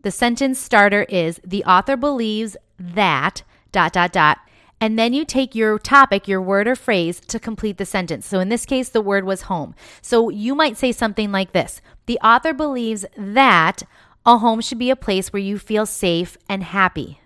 The 0.02 0.12
sentence 0.12 0.60
starter 0.60 1.04
is 1.04 1.40
the 1.46 1.64
author 1.64 1.96
believes 1.96 2.58
that 2.94 3.44
dot 3.72 3.94
dot 3.94 4.12
dot 4.12 4.40
and 4.84 5.00
then 5.00 5.14
you 5.14 5.24
take 5.24 5.56
your 5.56 5.80
topic, 5.80 6.28
your 6.28 6.42
word 6.42 6.68
or 6.68 6.76
phrase 6.76 7.22
to 7.22 7.40
complete 7.40 7.78
the 7.78 7.86
sentence. 7.86 8.26
So 8.26 8.42
in 8.42 8.50
this 8.50 8.66
case, 8.66 8.90
the 8.90 9.00
word 9.00 9.24
was 9.24 9.44
home. 9.44 9.76
So 10.02 10.28
you 10.28 10.56
might 10.56 10.76
say 10.76 10.92
something 10.92 11.32
like 11.32 11.54
this 11.54 11.82
The 12.06 12.20
author 12.20 12.54
believes 12.54 13.06
that 13.16 13.84
a 14.26 14.40
home 14.40 14.60
should 14.60 14.80
be 14.80 14.90
a 14.90 14.98
place 14.98 15.32
where 15.32 15.42
you 15.42 15.58
feel 15.58 15.86
safe 15.86 16.38
and 16.50 16.66
happy. 16.66 17.22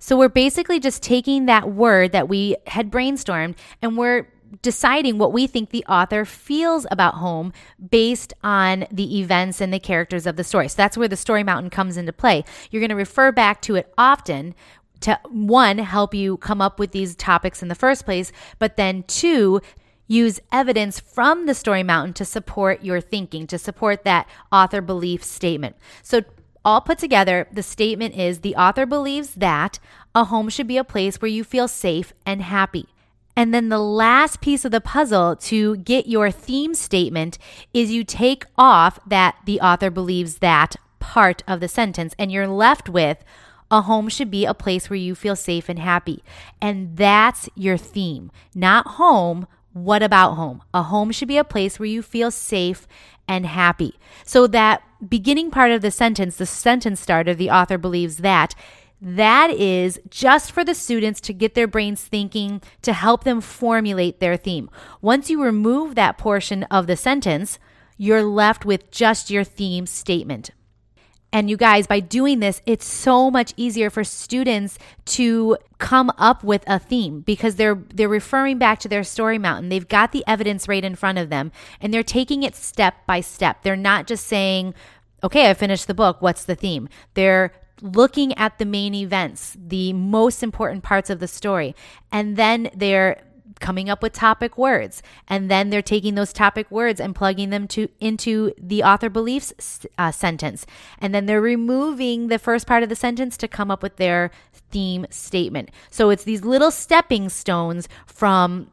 So 0.00 0.16
we're 0.16 0.28
basically 0.28 0.80
just 0.80 1.00
taking 1.00 1.46
that 1.46 1.70
word 1.70 2.10
that 2.10 2.28
we 2.28 2.56
had 2.66 2.90
brainstormed 2.90 3.54
and 3.80 3.96
we're 3.96 4.26
deciding 4.62 5.18
what 5.18 5.32
we 5.32 5.46
think 5.46 5.70
the 5.70 5.84
author 5.86 6.24
feels 6.24 6.86
about 6.90 7.14
home 7.14 7.52
based 7.90 8.32
on 8.42 8.86
the 8.90 9.20
events 9.20 9.60
and 9.60 9.72
the 9.72 9.78
characters 9.78 10.26
of 10.26 10.34
the 10.34 10.44
story. 10.44 10.68
So 10.68 10.74
that's 10.76 10.96
where 10.96 11.08
the 11.08 11.16
story 11.16 11.44
mountain 11.44 11.70
comes 11.70 11.96
into 11.96 12.12
play. 12.12 12.44
You're 12.70 12.80
going 12.80 12.90
to 12.90 12.96
refer 12.96 13.30
back 13.30 13.62
to 13.62 13.76
it 13.76 13.92
often 13.96 14.54
to 15.00 15.18
one, 15.28 15.78
help 15.78 16.14
you 16.14 16.36
come 16.38 16.60
up 16.60 16.78
with 16.78 16.92
these 16.92 17.14
topics 17.14 17.62
in 17.62 17.68
the 17.68 17.74
first 17.74 18.04
place, 18.04 18.32
but 18.58 18.76
then 18.76 19.02
two, 19.04 19.60
use 20.06 20.40
evidence 20.52 21.00
from 21.00 21.46
the 21.46 21.54
story 21.54 21.82
mountain 21.82 22.14
to 22.14 22.24
support 22.24 22.84
your 22.84 23.00
thinking, 23.00 23.46
to 23.46 23.58
support 23.58 24.04
that 24.04 24.28
author 24.52 24.80
belief 24.80 25.22
statement. 25.22 25.76
So, 26.02 26.22
all 26.64 26.80
put 26.80 26.98
together, 26.98 27.46
the 27.52 27.62
statement 27.62 28.16
is 28.16 28.40
the 28.40 28.56
author 28.56 28.86
believes 28.86 29.34
that 29.34 29.78
a 30.16 30.24
home 30.24 30.48
should 30.48 30.66
be 30.66 30.78
a 30.78 30.84
place 30.84 31.22
where 31.22 31.30
you 31.30 31.44
feel 31.44 31.68
safe 31.68 32.12
and 32.24 32.42
happy. 32.42 32.88
And 33.36 33.54
then 33.54 33.68
the 33.68 33.78
last 33.78 34.40
piece 34.40 34.64
of 34.64 34.72
the 34.72 34.80
puzzle 34.80 35.36
to 35.36 35.76
get 35.76 36.08
your 36.08 36.30
theme 36.32 36.74
statement 36.74 37.38
is 37.72 37.92
you 37.92 38.02
take 38.02 38.46
off 38.56 38.98
that 39.06 39.36
the 39.44 39.60
author 39.60 39.90
believes 39.90 40.38
that 40.38 40.74
part 40.98 41.42
of 41.46 41.60
the 41.60 41.68
sentence 41.68 42.14
and 42.18 42.32
you're 42.32 42.48
left 42.48 42.88
with 42.88 43.22
a 43.70 43.82
home 43.82 44.08
should 44.08 44.30
be 44.30 44.44
a 44.44 44.54
place 44.54 44.88
where 44.88 44.98
you 44.98 45.14
feel 45.14 45.36
safe 45.36 45.68
and 45.68 45.78
happy. 45.78 46.22
And 46.60 46.96
that's 46.96 47.48
your 47.54 47.76
theme. 47.76 48.30
Not 48.54 48.86
home. 48.86 49.46
What 49.72 50.02
about 50.02 50.34
home? 50.34 50.62
A 50.72 50.84
home 50.84 51.10
should 51.10 51.28
be 51.28 51.36
a 51.36 51.44
place 51.44 51.78
where 51.78 51.86
you 51.86 52.02
feel 52.02 52.30
safe 52.30 52.86
and 53.28 53.44
happy. 53.44 53.98
So, 54.24 54.46
that 54.46 54.82
beginning 55.06 55.50
part 55.50 55.72
of 55.72 55.82
the 55.82 55.90
sentence, 55.90 56.36
the 56.36 56.46
sentence 56.46 57.00
starter, 57.00 57.34
the 57.34 57.50
author 57.50 57.76
believes 57.76 58.18
that 58.18 58.54
that 59.00 59.50
is 59.50 60.00
just 60.08 60.52
for 60.52 60.64
the 60.64 60.74
students 60.74 61.20
to 61.20 61.34
get 61.34 61.54
their 61.54 61.66
brains 61.66 62.02
thinking 62.02 62.62
to 62.80 62.94
help 62.94 63.24
them 63.24 63.42
formulate 63.42 64.20
their 64.20 64.36
theme. 64.36 64.70
Once 65.02 65.28
you 65.28 65.42
remove 65.42 65.94
that 65.94 66.16
portion 66.16 66.62
of 66.64 66.86
the 66.86 66.96
sentence, 66.96 67.58
you're 67.98 68.22
left 68.22 68.64
with 68.64 68.90
just 68.90 69.30
your 69.30 69.44
theme 69.44 69.86
statement. 69.86 70.50
And 71.36 71.50
you 71.50 71.58
guys, 71.58 71.86
by 71.86 72.00
doing 72.00 72.40
this, 72.40 72.62
it's 72.64 72.86
so 72.86 73.30
much 73.30 73.52
easier 73.58 73.90
for 73.90 74.04
students 74.04 74.78
to 75.04 75.58
come 75.76 76.10
up 76.16 76.42
with 76.42 76.64
a 76.66 76.78
theme 76.78 77.20
because 77.20 77.56
they're 77.56 77.74
they're 77.92 78.08
referring 78.08 78.56
back 78.56 78.78
to 78.78 78.88
their 78.88 79.04
story 79.04 79.36
mountain. 79.36 79.68
They've 79.68 79.86
got 79.86 80.12
the 80.12 80.24
evidence 80.26 80.66
right 80.66 80.82
in 80.82 80.94
front 80.94 81.18
of 81.18 81.28
them 81.28 81.52
and 81.78 81.92
they're 81.92 82.02
taking 82.02 82.42
it 82.42 82.56
step 82.56 82.94
by 83.06 83.20
step. 83.20 83.64
They're 83.64 83.76
not 83.76 84.06
just 84.06 84.26
saying, 84.26 84.72
"Okay, 85.22 85.50
I 85.50 85.52
finished 85.52 85.88
the 85.88 85.92
book. 85.92 86.22
What's 86.22 86.46
the 86.46 86.54
theme?" 86.54 86.88
They're 87.12 87.52
looking 87.82 88.32
at 88.38 88.56
the 88.56 88.64
main 88.64 88.94
events, 88.94 89.58
the 89.60 89.92
most 89.92 90.42
important 90.42 90.84
parts 90.84 91.10
of 91.10 91.20
the 91.20 91.28
story, 91.28 91.76
and 92.10 92.38
then 92.38 92.70
they're 92.74 93.20
coming 93.60 93.88
up 93.88 94.02
with 94.02 94.12
topic 94.12 94.56
words. 94.58 95.02
And 95.28 95.50
then 95.50 95.70
they're 95.70 95.82
taking 95.82 96.14
those 96.14 96.32
topic 96.32 96.70
words 96.70 97.00
and 97.00 97.14
plugging 97.14 97.50
them 97.50 97.68
to 97.68 97.88
into 98.00 98.52
the 98.58 98.82
author 98.82 99.08
beliefs 99.08 99.86
uh, 99.98 100.12
sentence. 100.12 100.66
And 100.98 101.14
then 101.14 101.26
they're 101.26 101.40
removing 101.40 102.28
the 102.28 102.38
first 102.38 102.66
part 102.66 102.82
of 102.82 102.88
the 102.88 102.96
sentence 102.96 103.36
to 103.38 103.48
come 103.48 103.70
up 103.70 103.82
with 103.82 103.96
their 103.96 104.30
theme 104.52 105.06
statement. 105.10 105.70
So 105.90 106.10
it's 106.10 106.24
these 106.24 106.44
little 106.44 106.70
stepping 106.70 107.28
stones 107.28 107.88
from 108.06 108.70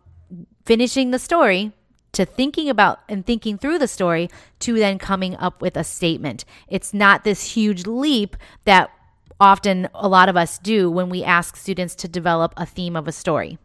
finishing 0.65 1.11
the 1.11 1.19
story 1.19 1.71
to 2.13 2.25
thinking 2.25 2.69
about 2.69 2.99
and 3.09 3.25
thinking 3.25 3.57
through 3.57 3.79
the 3.79 3.87
story 3.87 4.29
to 4.59 4.75
then 4.75 4.99
coming 4.99 5.35
up 5.37 5.61
with 5.61 5.75
a 5.75 5.83
statement. 5.83 6.45
It's 6.67 6.93
not 6.93 7.23
this 7.23 7.53
huge 7.53 7.85
leap 7.85 8.37
that 8.65 8.91
often 9.39 9.89
a 9.93 10.07
lot 10.07 10.29
of 10.29 10.37
us 10.37 10.57
do 10.59 10.89
when 10.89 11.09
we 11.09 11.23
ask 11.23 11.55
students 11.55 11.95
to 11.95 12.07
develop 12.07 12.53
a 12.55 12.65
theme 12.65 12.95
of 12.95 13.07
a 13.07 13.11
story 13.11 13.57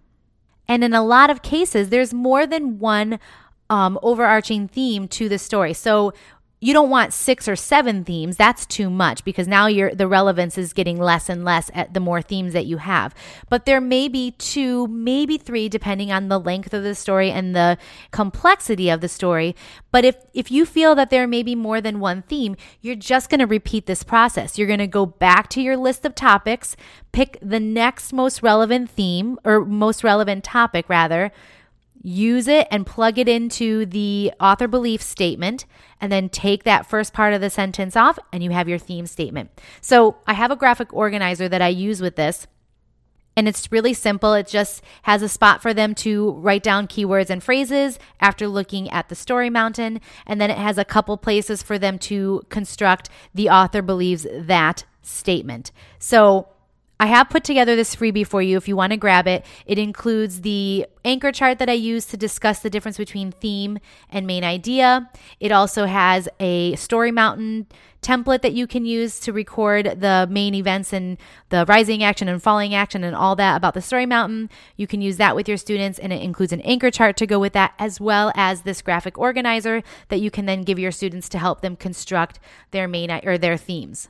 and 0.69 0.85
in 0.85 0.93
a 0.93 1.03
lot 1.03 1.31
of 1.31 1.43
cases, 1.43 1.89
there's 1.89 2.13
more 2.13 2.47
than 2.47 2.79
one 2.79 3.19
um, 3.71 3.99
overarching 4.03 4.69
theme 4.69 5.09
to 5.09 5.29
the 5.29 5.39
story. 5.39 5.73
So 5.73 6.13
you 6.61 6.73
don't 6.73 6.91
want 6.91 7.13
six 7.13 7.47
or 7.47 7.55
seven 7.55 8.05
themes. 8.05 8.37
That's 8.37 8.67
too 8.67 8.91
much 8.91 9.25
because 9.25 9.47
now 9.47 9.67
your 9.67 9.95
the 9.95 10.09
relevance 10.09 10.59
is 10.59 10.73
getting 10.73 10.99
less 10.99 11.29
and 11.29 11.45
less 11.45 11.71
at 11.73 11.95
the 11.95 12.01
more 12.01 12.21
themes 12.21 12.53
that 12.53 12.67
you 12.67 12.79
have. 12.79 13.15
But 13.49 13.65
there 13.65 13.81
may 13.81 14.09
be 14.09 14.33
two 14.33 14.89
maybe 14.89 15.39
three 15.39 15.69
depending 15.69 16.11
on 16.11 16.29
the 16.29 16.41
length 16.41 16.75
of 16.75 16.83
the 16.83 16.95
story 16.95 17.31
and 17.31 17.55
the 17.55 17.79
complexity 18.11 18.91
of 18.91 19.01
the 19.01 19.09
story. 19.09 19.55
But 19.93 20.05
if 20.05 20.17
if 20.35 20.51
you 20.51 20.67
feel 20.67 20.95
that 20.97 21.11
there 21.11 21.27
may 21.27 21.43
be 21.43 21.55
more 21.55 21.81
than 21.81 22.01
one 22.01 22.23
theme 22.23 22.57
you're 22.81 22.97
just 22.97 23.31
going 23.31 23.41
to 23.41 23.47
repeat 23.47 23.87
this 23.87 24.03
process. 24.03 24.59
You're 24.59 24.67
going 24.67 24.79
to 24.81 24.87
go 24.87 25.07
back 25.07 25.49
to 25.51 25.63
your 25.63 25.77
list 25.77 26.05
of 26.05 26.15
topics 26.15 26.77
pick 27.13 27.39
the 27.41 27.61
next 27.61 28.13
most 28.13 28.43
relevant 28.43 28.91
theme 28.91 29.39
or 29.45 29.65
most 29.65 30.05
relevant 30.05 30.45
topic 30.45 30.89
rather 30.89 31.33
use 32.03 32.49
it 32.49 32.69
and 32.71 32.87
plug 32.87 33.19
it 33.19 33.29
into 33.29 33.87
the 33.87 34.33
author 34.41 34.69
belief 34.69 35.03
statement 35.03 35.67
and 36.01 36.13
then 36.13 36.29
take 36.29 36.65
that 36.65 36.87
first 36.87 37.13
part 37.13 37.35
of 37.35 37.41
the 37.41 37.51
sentence 37.51 37.97
off 37.97 38.19
and 38.33 38.43
you 38.43 38.51
have 38.51 38.69
your 38.69 38.79
theme 38.79 39.07
statement. 39.07 39.51
So 39.81 40.17
I 40.27 40.35
have 40.35 40.51
a 40.51 40.57
graphic 40.57 40.93
organizer 40.95 41.49
that 41.49 41.63
I 41.63 41.69
use 41.69 42.01
with 42.01 42.17
this. 42.17 42.47
And 43.37 43.47
it's 43.47 43.71
really 43.71 43.95
simple. 43.95 44.35
It 44.35 44.49
just 44.49 44.83
has 45.03 45.23
a 45.23 45.29
spot 45.29 45.63
for 45.63 45.73
them 45.73 45.95
to 45.97 46.33
write 46.33 46.65
down 46.65 46.89
keywords 46.89 47.31
and 47.31 47.41
phrases 47.41 47.97
after 48.19 48.49
looking 48.49 48.91
at 48.91 49.09
the 49.09 49.15
story 49.15 49.49
mountain. 49.49 50.01
And 50.27 50.41
then 50.41 50.51
it 50.51 50.59
has 50.59 50.77
a 50.77 50.85
couple 50.85 51.17
places 51.17 51.63
for 51.63 51.79
them 51.79 52.01
to 52.01 52.43
construct 52.49 53.09
the 53.33 53.49
author 53.49 53.81
believes 53.81 54.27
that 54.33 54.85
statement. 55.03 55.71
So 56.01 56.49
I 57.01 57.07
have 57.07 57.31
put 57.31 57.45
together 57.45 57.77
this 57.77 57.95
freebie 57.95 58.27
for 58.27 58.43
you 58.43 58.57
if 58.57 58.67
you 58.67 58.75
want 58.75 58.91
to 58.91 58.97
grab 58.97 59.29
it. 59.29 59.47
It 59.67 59.79
includes 59.79 60.41
the 60.41 60.85
anchor 61.05 61.31
chart 61.31 61.61
that 61.61 61.69
I 61.69 61.75
use 61.75 62.07
to 62.07 62.17
discuss 62.17 62.59
the 62.59 62.71
difference 62.71 62.97
between 62.97 63.31
theme 63.31 63.79
and 64.11 64.27
main 64.27 64.43
idea. 64.43 65.09
It 65.39 65.53
also 65.53 65.87
has 65.87 66.29
a 66.41 66.75
story 66.75 67.13
mountain 67.13 67.67
template 68.03 68.43
that 68.43 68.53
you 68.53 68.67
can 68.67 68.85
use 68.85 69.21
to 69.21 69.33
record 69.33 70.01
the 70.01 70.27
main 70.29 70.57
events 70.57 70.93
and 70.93 71.19
the 71.51 71.65
rising 71.69 72.03
action 72.03 72.29
and 72.29 72.43
falling 72.43 72.75
action 72.75 73.05
and 73.05 73.15
all 73.15 73.37
that 73.37 73.57
about 73.57 73.75
the 73.75 73.83
story 73.83 74.07
mountain. 74.07 74.51
You 74.77 74.89
can 74.89 75.01
use 75.01 75.19
that 75.19 75.37
with 75.37 75.49
your 75.49 75.57
students 75.57 76.01
and 76.01 76.13
it 76.13 76.21
includes 76.21 76.53
an 76.53 76.61
anchor 76.63 76.91
chart 76.91 77.17
to 77.19 77.29
go 77.29 77.39
with 77.39 77.53
that 77.53 77.75
as 77.79 78.01
well 78.01 78.33
as 78.35 78.63
this 78.63 78.83
graphic 78.83 79.17
organizer 79.17 79.85
that 80.09 80.21
you 80.21 80.33
can 80.33 80.47
then 80.47 80.63
give 80.63 80.81
your 80.81 80.93
students 80.93 81.29
to 81.29 81.39
help 81.39 81.61
them 81.61 81.77
construct 81.77 82.41
their 82.73 82.89
main 82.89 83.09
or 83.25 83.39
their 83.39 83.57
themes. 83.57 84.09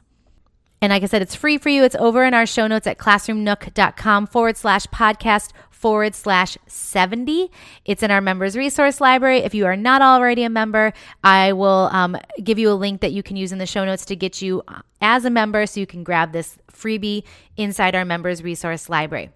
And 0.81 0.91
like 0.91 1.03
I 1.03 1.07
said, 1.07 1.23
it's 1.23 1.35
free 1.35 1.59
for 1.59 1.69
you. 1.69 1.83
It's 1.83 1.97
over 1.97 2.25
in 2.25 2.35
our 2.35 2.47
show 2.47 2.67
notes 2.67 2.87
at 2.87 2.99
classroomnook.com 2.99 4.29
forward 4.29 4.57
slash 4.57 4.87
podcast 4.87 5.53
forward 5.71 6.15
slash 6.15 6.59
70. 6.67 7.51
It's 7.85 8.03
in 8.03 8.11
our 8.11 8.21
members 8.21 8.57
resource 8.57 9.01
library. 9.01 9.39
If 9.39 9.55
you 9.55 9.67
are 9.67 9.77
not 9.77 10.03
already 10.03 10.43
a 10.43 10.51
member, 10.51 10.93
I 11.23 11.53
will 11.53 11.89
um, 11.93 12.17
give 12.43 12.59
you 12.59 12.71
a 12.71 12.75
link 12.75 13.01
that 13.01 13.13
you 13.13 13.23
can 13.23 13.37
use 13.37 13.53
in 13.53 13.59
the 13.59 13.67
show 13.67 13.85
notes 13.85 14.05
to 14.07 14.17
get 14.17 14.43
you 14.43 14.63
uh, 14.69 14.81
as 15.01 15.25
a 15.25 15.31
member 15.31 15.67
so 15.67 15.81
you 15.81 15.87
can 15.87 16.03
grab 16.03 16.33
this 16.33 16.59
freebie 16.73 17.23
inside 17.57 17.95
our 17.95 18.05
members 18.05 18.43
resource 18.43 18.89
library. 18.89 19.31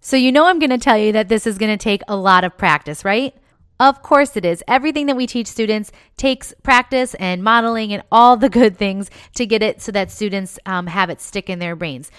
So, 0.00 0.16
you 0.16 0.30
know, 0.30 0.46
I'm 0.46 0.58
going 0.58 0.70
to 0.70 0.78
tell 0.78 0.98
you 0.98 1.12
that 1.12 1.28
this 1.28 1.46
is 1.46 1.58
going 1.58 1.76
to 1.76 1.82
take 1.82 2.02
a 2.06 2.16
lot 2.16 2.44
of 2.44 2.56
practice, 2.56 3.04
right? 3.04 3.34
Of 3.80 4.02
course 4.02 4.36
it 4.36 4.44
is. 4.44 4.64
Everything 4.66 5.06
that 5.06 5.16
we 5.16 5.26
teach 5.26 5.46
students 5.46 5.92
takes 6.16 6.52
practice 6.62 7.14
and 7.14 7.44
modeling 7.44 7.92
and 7.92 8.02
all 8.10 8.36
the 8.36 8.48
good 8.48 8.76
things 8.76 9.08
to 9.36 9.46
get 9.46 9.62
it 9.62 9.80
so 9.80 9.92
that 9.92 10.10
students 10.10 10.58
um, 10.66 10.88
have 10.88 11.10
it 11.10 11.20
stick 11.20 11.48
in 11.48 11.60
their 11.60 11.76
brains. 11.76 12.10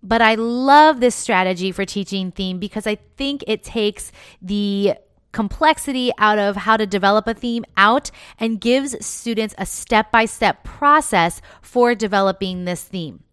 But 0.00 0.22
I 0.22 0.36
love 0.36 1.00
this 1.00 1.16
strategy 1.16 1.72
for 1.72 1.84
teaching 1.84 2.30
theme 2.30 2.60
because 2.60 2.86
I 2.86 2.96
think 3.16 3.42
it 3.48 3.64
takes 3.64 4.12
the 4.40 4.94
complexity 5.32 6.12
out 6.18 6.38
of 6.38 6.56
how 6.56 6.76
to 6.76 6.86
develop 6.86 7.26
a 7.26 7.34
theme 7.34 7.64
out 7.76 8.10
and 8.38 8.60
gives 8.60 9.04
students 9.04 9.54
a 9.58 9.66
step 9.66 10.12
by 10.12 10.24
step 10.24 10.62
process 10.62 11.40
for 11.60 11.96
developing 11.96 12.64
this 12.64 12.84
theme. 12.84 13.24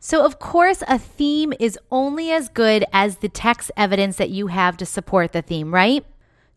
So, 0.00 0.24
of 0.24 0.38
course, 0.38 0.82
a 0.86 0.98
theme 0.98 1.52
is 1.58 1.78
only 1.90 2.30
as 2.30 2.48
good 2.48 2.84
as 2.92 3.16
the 3.16 3.28
text 3.28 3.70
evidence 3.76 4.16
that 4.16 4.30
you 4.30 4.48
have 4.48 4.76
to 4.78 4.86
support 4.86 5.32
the 5.32 5.42
theme, 5.42 5.72
right? 5.72 6.04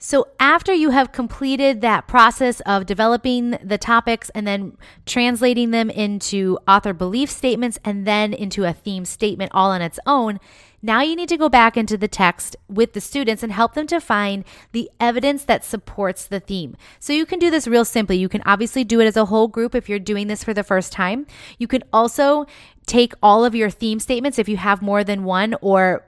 So, 0.04 0.30
after 0.40 0.74
you 0.74 0.90
have 0.90 1.12
completed 1.12 1.82
that 1.82 2.08
process 2.08 2.60
of 2.62 2.88
developing 2.88 3.52
the 3.64 3.78
topics 3.78 4.32
and 4.32 4.48
then 4.48 4.76
translating 5.06 5.70
them 5.70 5.92
into 5.92 6.58
author 6.68 6.92
belief 6.92 7.30
statements 7.30 7.78
and 7.86 8.08
then 8.08 8.34
into 8.34 8.64
a 8.64 8.74
theme 8.74 9.06
statement 9.06 9.52
all 9.54 9.70
on 9.70 9.84
its 9.84 10.00
own, 10.08 10.40
now 10.82 11.02
you 11.02 11.16
need 11.16 11.30
to 11.30 11.38
go 11.38 11.50
back 11.50 11.78
into 11.78 11.98
the 11.98 12.08
text 12.08 12.56
with 12.68 12.94
the 12.94 13.02
students 13.02 13.44
and 13.44 13.52
help 13.52 13.76
them 13.76 13.86
to 13.86 14.02
find 14.02 14.44
the 14.72 14.90
evidence 15.00 15.44
that 15.46 15.64
supports 15.64 16.26
the 16.26 16.40
theme. 16.40 16.76
So 17.00 17.14
you 17.14 17.28
can 17.28 17.38
do 17.38 17.52
this 17.52 17.68
real 17.68 17.86
simply. 17.86 18.18
You 18.18 18.28
can 18.28 18.42
obviously 18.44 18.84
do 18.84 19.00
it 19.02 19.06
as 19.06 19.16
a 19.16 19.26
whole 19.26 19.48
group 19.48 19.76
if 19.76 19.88
you're 19.88 20.00
doing 20.00 20.26
this 20.26 20.44
for 20.44 20.56
the 20.56 20.64
first 20.64 20.92
time. 20.92 21.28
You 21.60 21.68
can 21.68 21.84
also 21.94 22.48
take 22.88 23.14
all 23.22 23.46
of 23.46 23.54
your 23.54 23.70
theme 23.70 24.00
statements 24.00 24.40
if 24.40 24.50
you 24.50 24.58
have 24.58 24.82
more 24.82 25.04
than 25.04 25.24
one 25.24 25.56
or 25.62 26.04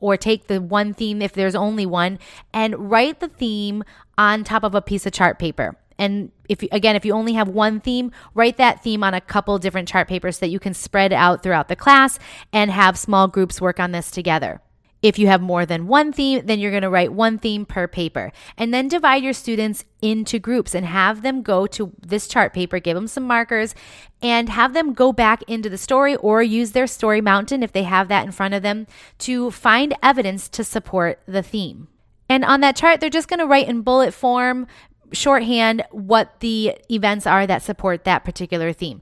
or 0.00 0.16
take 0.16 0.46
the 0.46 0.60
one 0.60 0.94
theme 0.94 1.22
if 1.22 1.32
there's 1.32 1.54
only 1.54 1.86
one 1.86 2.18
and 2.52 2.90
write 2.90 3.20
the 3.20 3.28
theme 3.28 3.82
on 4.18 4.44
top 4.44 4.62
of 4.62 4.74
a 4.74 4.82
piece 4.82 5.06
of 5.06 5.12
chart 5.12 5.38
paper. 5.38 5.76
And 5.98 6.30
if 6.48 6.62
you, 6.62 6.68
again, 6.72 6.96
if 6.96 7.04
you 7.04 7.14
only 7.14 7.32
have 7.34 7.48
one 7.48 7.80
theme, 7.80 8.12
write 8.34 8.58
that 8.58 8.82
theme 8.82 9.02
on 9.02 9.14
a 9.14 9.20
couple 9.20 9.58
different 9.58 9.88
chart 9.88 10.08
papers 10.08 10.36
so 10.36 10.40
that 10.40 10.50
you 10.50 10.60
can 10.60 10.74
spread 10.74 11.12
out 11.12 11.42
throughout 11.42 11.68
the 11.68 11.76
class 11.76 12.18
and 12.52 12.70
have 12.70 12.98
small 12.98 13.28
groups 13.28 13.60
work 13.60 13.80
on 13.80 13.92
this 13.92 14.10
together. 14.10 14.60
If 15.02 15.18
you 15.18 15.26
have 15.26 15.42
more 15.42 15.66
than 15.66 15.86
one 15.86 16.12
theme, 16.12 16.46
then 16.46 16.58
you're 16.58 16.70
going 16.70 16.82
to 16.82 16.90
write 16.90 17.12
one 17.12 17.38
theme 17.38 17.66
per 17.66 17.86
paper. 17.86 18.32
And 18.56 18.72
then 18.72 18.88
divide 18.88 19.22
your 19.22 19.34
students 19.34 19.84
into 20.00 20.38
groups 20.38 20.74
and 20.74 20.86
have 20.86 21.22
them 21.22 21.42
go 21.42 21.66
to 21.68 21.92
this 22.00 22.26
chart 22.26 22.54
paper, 22.54 22.78
give 22.78 22.94
them 22.94 23.06
some 23.06 23.24
markers, 23.24 23.74
and 24.22 24.48
have 24.48 24.72
them 24.72 24.94
go 24.94 25.12
back 25.12 25.42
into 25.44 25.68
the 25.68 25.78
story 25.78 26.16
or 26.16 26.42
use 26.42 26.72
their 26.72 26.86
story 26.86 27.20
mountain 27.20 27.62
if 27.62 27.72
they 27.72 27.82
have 27.82 28.08
that 28.08 28.24
in 28.24 28.32
front 28.32 28.54
of 28.54 28.62
them 28.62 28.86
to 29.18 29.50
find 29.50 29.94
evidence 30.02 30.48
to 30.48 30.64
support 30.64 31.20
the 31.26 31.42
theme. 31.42 31.88
And 32.28 32.44
on 32.44 32.60
that 32.60 32.76
chart, 32.76 33.00
they're 33.00 33.10
just 33.10 33.28
going 33.28 33.38
to 33.38 33.46
write 33.46 33.68
in 33.68 33.82
bullet 33.82 34.12
form, 34.12 34.66
shorthand, 35.12 35.84
what 35.90 36.40
the 36.40 36.76
events 36.90 37.26
are 37.26 37.46
that 37.46 37.62
support 37.62 38.04
that 38.04 38.24
particular 38.24 38.72
theme. 38.72 39.00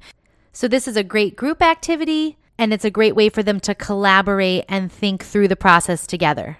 So, 0.52 0.68
this 0.68 0.87
is 0.87 0.96
a 0.96 1.02
great 1.02 1.35
group 1.35 1.62
activity 1.62 2.37
and 2.58 2.72
it's 2.72 2.84
a 2.84 2.90
great 2.90 3.16
way 3.16 3.28
for 3.28 3.42
them 3.42 3.60
to 3.60 3.74
collaborate 3.74 4.64
and 4.68 4.90
think 4.90 5.24
through 5.24 5.48
the 5.48 5.56
process 5.56 6.06
together. 6.06 6.58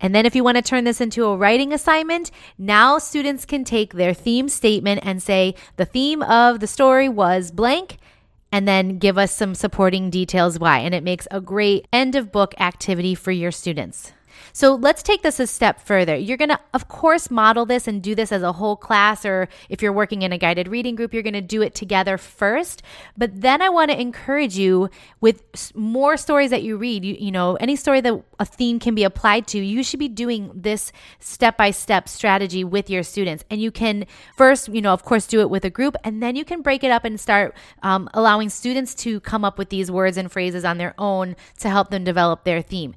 And 0.00 0.14
then 0.14 0.26
if 0.26 0.36
you 0.36 0.44
want 0.44 0.56
to 0.56 0.62
turn 0.62 0.84
this 0.84 1.00
into 1.00 1.24
a 1.24 1.36
writing 1.36 1.72
assignment, 1.72 2.30
now 2.56 2.98
students 2.98 3.44
can 3.44 3.64
take 3.64 3.94
their 3.94 4.14
theme 4.14 4.48
statement 4.48 5.00
and 5.02 5.22
say, 5.22 5.54
the 5.76 5.84
theme 5.84 6.22
of 6.22 6.60
the 6.60 6.68
story 6.68 7.08
was 7.08 7.50
blank, 7.50 7.98
and 8.52 8.66
then 8.66 8.98
give 8.98 9.18
us 9.18 9.32
some 9.32 9.54
supporting 9.54 10.08
details 10.08 10.58
why. 10.58 10.78
And 10.78 10.94
it 10.94 11.02
makes 11.02 11.26
a 11.30 11.40
great 11.40 11.86
end 11.92 12.14
of 12.14 12.32
book 12.32 12.54
activity 12.60 13.14
for 13.14 13.32
your 13.32 13.50
students. 13.50 14.12
So 14.58 14.74
let's 14.74 15.04
take 15.04 15.22
this 15.22 15.38
a 15.38 15.46
step 15.46 15.80
further. 15.80 16.16
You're 16.16 16.36
going 16.36 16.48
to, 16.48 16.58
of 16.74 16.88
course, 16.88 17.30
model 17.30 17.64
this 17.64 17.86
and 17.86 18.02
do 18.02 18.16
this 18.16 18.32
as 18.32 18.42
a 18.42 18.54
whole 18.54 18.74
class, 18.74 19.24
or 19.24 19.48
if 19.68 19.82
you're 19.82 19.92
working 19.92 20.22
in 20.22 20.32
a 20.32 20.36
guided 20.36 20.66
reading 20.66 20.96
group, 20.96 21.14
you're 21.14 21.22
going 21.22 21.34
to 21.34 21.40
do 21.40 21.62
it 21.62 21.76
together 21.76 22.18
first. 22.18 22.82
But 23.16 23.40
then 23.40 23.62
I 23.62 23.68
want 23.68 23.92
to 23.92 24.00
encourage 24.00 24.58
you 24.58 24.90
with 25.20 25.44
more 25.76 26.16
stories 26.16 26.50
that 26.50 26.64
you 26.64 26.76
read, 26.76 27.04
you, 27.04 27.14
you 27.20 27.30
know, 27.30 27.54
any 27.60 27.76
story 27.76 28.00
that 28.00 28.20
a 28.40 28.44
theme 28.44 28.80
can 28.80 28.96
be 28.96 29.04
applied 29.04 29.46
to, 29.46 29.60
you 29.60 29.84
should 29.84 30.00
be 30.00 30.08
doing 30.08 30.50
this 30.52 30.90
step 31.20 31.56
by 31.56 31.70
step 31.70 32.08
strategy 32.08 32.64
with 32.64 32.90
your 32.90 33.04
students. 33.04 33.44
And 33.52 33.62
you 33.62 33.70
can 33.70 34.06
first, 34.36 34.66
you 34.70 34.82
know, 34.82 34.92
of 34.92 35.04
course, 35.04 35.28
do 35.28 35.40
it 35.40 35.50
with 35.50 35.64
a 35.64 35.70
group, 35.70 35.94
and 36.02 36.20
then 36.20 36.34
you 36.34 36.44
can 36.44 36.62
break 36.62 36.82
it 36.82 36.90
up 36.90 37.04
and 37.04 37.20
start 37.20 37.54
um, 37.84 38.10
allowing 38.12 38.48
students 38.48 38.96
to 38.96 39.20
come 39.20 39.44
up 39.44 39.56
with 39.56 39.68
these 39.68 39.88
words 39.88 40.16
and 40.16 40.32
phrases 40.32 40.64
on 40.64 40.78
their 40.78 40.96
own 40.98 41.36
to 41.60 41.70
help 41.70 41.90
them 41.90 42.02
develop 42.02 42.42
their 42.42 42.60
theme. 42.60 42.96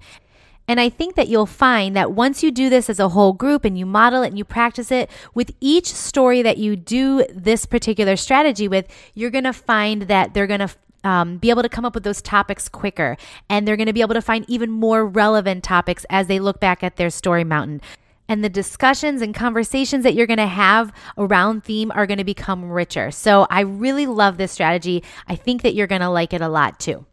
And 0.72 0.80
I 0.80 0.88
think 0.88 1.16
that 1.16 1.28
you'll 1.28 1.48
find 1.48 1.98
that 1.98 2.14
once 2.14 2.44
you 2.44 2.50
do 2.50 2.70
this 2.70 2.90
as 2.90 2.98
a 2.98 3.10
whole 3.10 3.34
group 3.34 3.66
and 3.66 3.78
you 3.78 3.86
model 3.86 4.24
it 4.24 4.28
and 4.28 4.38
you 4.38 4.46
practice 4.46 4.90
it 4.90 5.12
with 5.34 5.52
each 5.60 5.88
story 5.88 6.42
that 6.44 6.60
you 6.60 6.78
do 6.78 7.26
this 7.30 7.66
particular 7.66 8.16
strategy 8.16 8.70
with, 8.70 8.88
you're 9.14 9.32
going 9.32 9.44
to 9.44 9.52
find 9.52 10.04
that 10.04 10.34
they're 10.34 10.48
going 10.48 10.62
to 10.62 10.70
um, 11.04 11.40
be 11.40 11.50
able 11.50 11.62
to 11.62 11.68
come 11.68 11.84
up 11.84 11.94
with 11.94 12.06
those 12.06 12.22
topics 12.22 12.70
quicker. 12.70 13.18
And 13.50 13.68
they're 13.68 13.76
going 13.76 13.88
to 13.88 13.94
be 13.94 14.00
able 14.00 14.14
to 14.14 14.22
find 14.22 14.46
even 14.48 14.72
more 14.72 15.06
relevant 15.06 15.66
topics 15.66 16.06
as 16.10 16.28
they 16.28 16.40
look 16.40 16.62
back 16.62 16.86
at 16.86 16.96
their 16.96 17.10
story 17.10 17.44
mountain. 17.44 17.82
And 18.30 18.42
the 18.42 18.48
discussions 18.48 19.22
and 19.22 19.36
conversations 19.36 20.06
that 20.06 20.14
you're 20.14 20.26
going 20.26 20.38
to 20.38 20.48
have 20.48 20.94
around 21.18 21.66
theme 21.66 21.92
are 21.94 22.08
going 22.08 22.20
to 22.20 22.24
become 22.24 22.72
richer. 22.72 23.12
So 23.12 23.46
I 23.50 23.60
really 23.60 24.08
love 24.08 24.38
this 24.38 24.54
strategy. 24.54 25.04
I 25.28 25.36
think 25.36 25.64
that 25.64 25.76
you're 25.76 25.86
going 25.88 26.00
to 26.00 26.08
like 26.08 26.32
it 26.32 26.40
a 26.40 26.48
lot 26.48 26.80
too. 26.80 27.06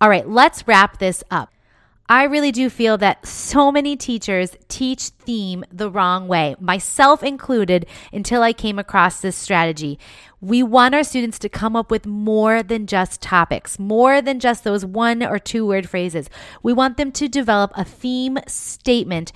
All 0.00 0.08
right, 0.08 0.28
let's 0.28 0.66
wrap 0.66 0.98
this 0.98 1.22
up. 1.30 1.52
I 2.10 2.24
really 2.24 2.50
do 2.50 2.68
feel 2.68 2.98
that 2.98 3.24
so 3.24 3.70
many 3.70 3.96
teachers 3.96 4.56
teach 4.66 5.10
theme 5.10 5.64
the 5.72 5.88
wrong 5.88 6.26
way, 6.26 6.56
myself 6.58 7.22
included, 7.22 7.86
until 8.12 8.42
I 8.42 8.52
came 8.52 8.80
across 8.80 9.20
this 9.20 9.36
strategy. 9.36 9.96
We 10.40 10.64
want 10.64 10.96
our 10.96 11.04
students 11.04 11.38
to 11.38 11.48
come 11.48 11.76
up 11.76 11.88
with 11.88 12.06
more 12.06 12.64
than 12.64 12.88
just 12.88 13.22
topics, 13.22 13.78
more 13.78 14.20
than 14.20 14.40
just 14.40 14.64
those 14.64 14.84
one 14.84 15.22
or 15.22 15.38
two 15.38 15.64
word 15.64 15.88
phrases. 15.88 16.28
We 16.64 16.72
want 16.72 16.96
them 16.96 17.12
to 17.12 17.28
develop 17.28 17.70
a 17.76 17.84
theme 17.84 18.38
statement 18.48 19.30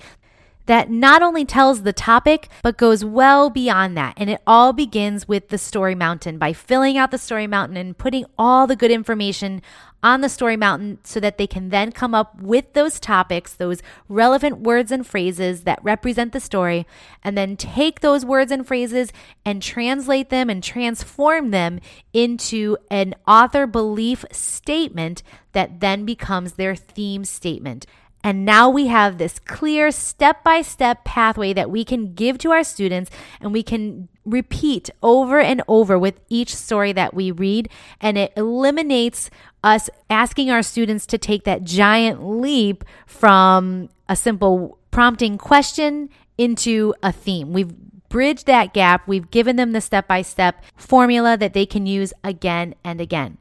that 0.65 0.89
not 0.89 1.21
only 1.21 1.45
tells 1.45 1.83
the 1.83 1.93
topic, 1.93 2.49
but 2.63 2.77
goes 2.77 3.05
well 3.05 3.49
beyond 3.49 3.95
that. 3.95 4.15
And 4.17 4.29
it 4.29 4.41
all 4.45 4.73
begins 4.73 5.27
with 5.27 5.49
the 5.49 5.57
story 5.57 5.95
mountain 5.95 6.37
by 6.37 6.53
filling 6.53 6.97
out 6.97 7.11
the 7.11 7.17
story 7.17 7.47
mountain 7.47 7.77
and 7.77 7.97
putting 7.97 8.25
all 8.37 8.67
the 8.67 8.75
good 8.75 8.91
information 8.91 9.61
on 10.05 10.21
the 10.21 10.29
story 10.29 10.55
mountain 10.55 10.99
so 11.03 11.19
that 11.19 11.39
they 11.39 11.47
can 11.47 11.69
then 11.69 11.91
come 11.91 12.13
up 12.13 12.39
with 12.39 12.71
those 12.73 12.99
topics, 12.99 13.55
those 13.55 13.81
relevant 14.07 14.59
words 14.59 14.91
and 14.91 15.05
phrases 15.05 15.63
that 15.63 15.83
represent 15.83 16.31
the 16.31 16.39
story, 16.39 16.85
and 17.23 17.35
then 17.35 17.57
take 17.57 18.01
those 18.01 18.23
words 18.23 18.51
and 18.51 18.67
phrases 18.67 19.11
and 19.43 19.63
translate 19.63 20.29
them 20.29 20.47
and 20.47 20.63
transform 20.63 21.49
them 21.49 21.79
into 22.13 22.77
an 22.91 23.15
author 23.27 23.65
belief 23.65 24.23
statement 24.31 25.23
that 25.53 25.79
then 25.79 26.05
becomes 26.05 26.53
their 26.53 26.75
theme 26.75 27.25
statement. 27.25 27.87
And 28.25 28.43
now 28.43 28.71
we 28.71 28.87
have 28.87 29.19
this 29.19 29.37
clear 29.37 29.91
step 29.91 30.43
by 30.43 30.63
step 30.63 31.03
pathway 31.03 31.53
that 31.53 31.69
we 31.69 31.85
can 31.85 32.15
give 32.15 32.39
to 32.39 32.49
our 32.49 32.63
students 32.63 33.11
and 33.39 33.53
we 33.53 33.61
can 33.61 34.09
repeat 34.25 34.89
over 35.03 35.39
and 35.39 35.61
over 35.67 35.99
with 35.99 36.19
each 36.27 36.55
story 36.55 36.91
that 36.93 37.13
we 37.13 37.29
read. 37.29 37.69
And 38.01 38.17
it 38.17 38.33
eliminates 38.35 39.29
us 39.63 39.91
asking 40.09 40.49
our 40.49 40.63
students 40.63 41.05
to 41.05 41.19
take 41.19 41.43
that 41.43 41.65
giant 41.65 42.27
leap 42.27 42.83
from 43.05 43.89
a 44.09 44.15
simple 44.15 44.79
prompting 44.89 45.37
question 45.37 46.09
into 46.35 46.95
a 47.03 47.11
theme. 47.11 47.53
We've 47.53 47.75
bridged 48.09 48.47
that 48.47 48.73
gap. 48.73 49.07
We've 49.07 49.29
given 49.29 49.55
them 49.55 49.71
the 49.71 49.81
step 49.81 50.07
by 50.07 50.23
step 50.23 50.63
formula 50.75 51.37
that 51.37 51.53
they 51.53 51.67
can 51.67 51.85
use 51.85 52.11
again 52.23 52.73
and 52.83 52.99
again. 52.99 53.37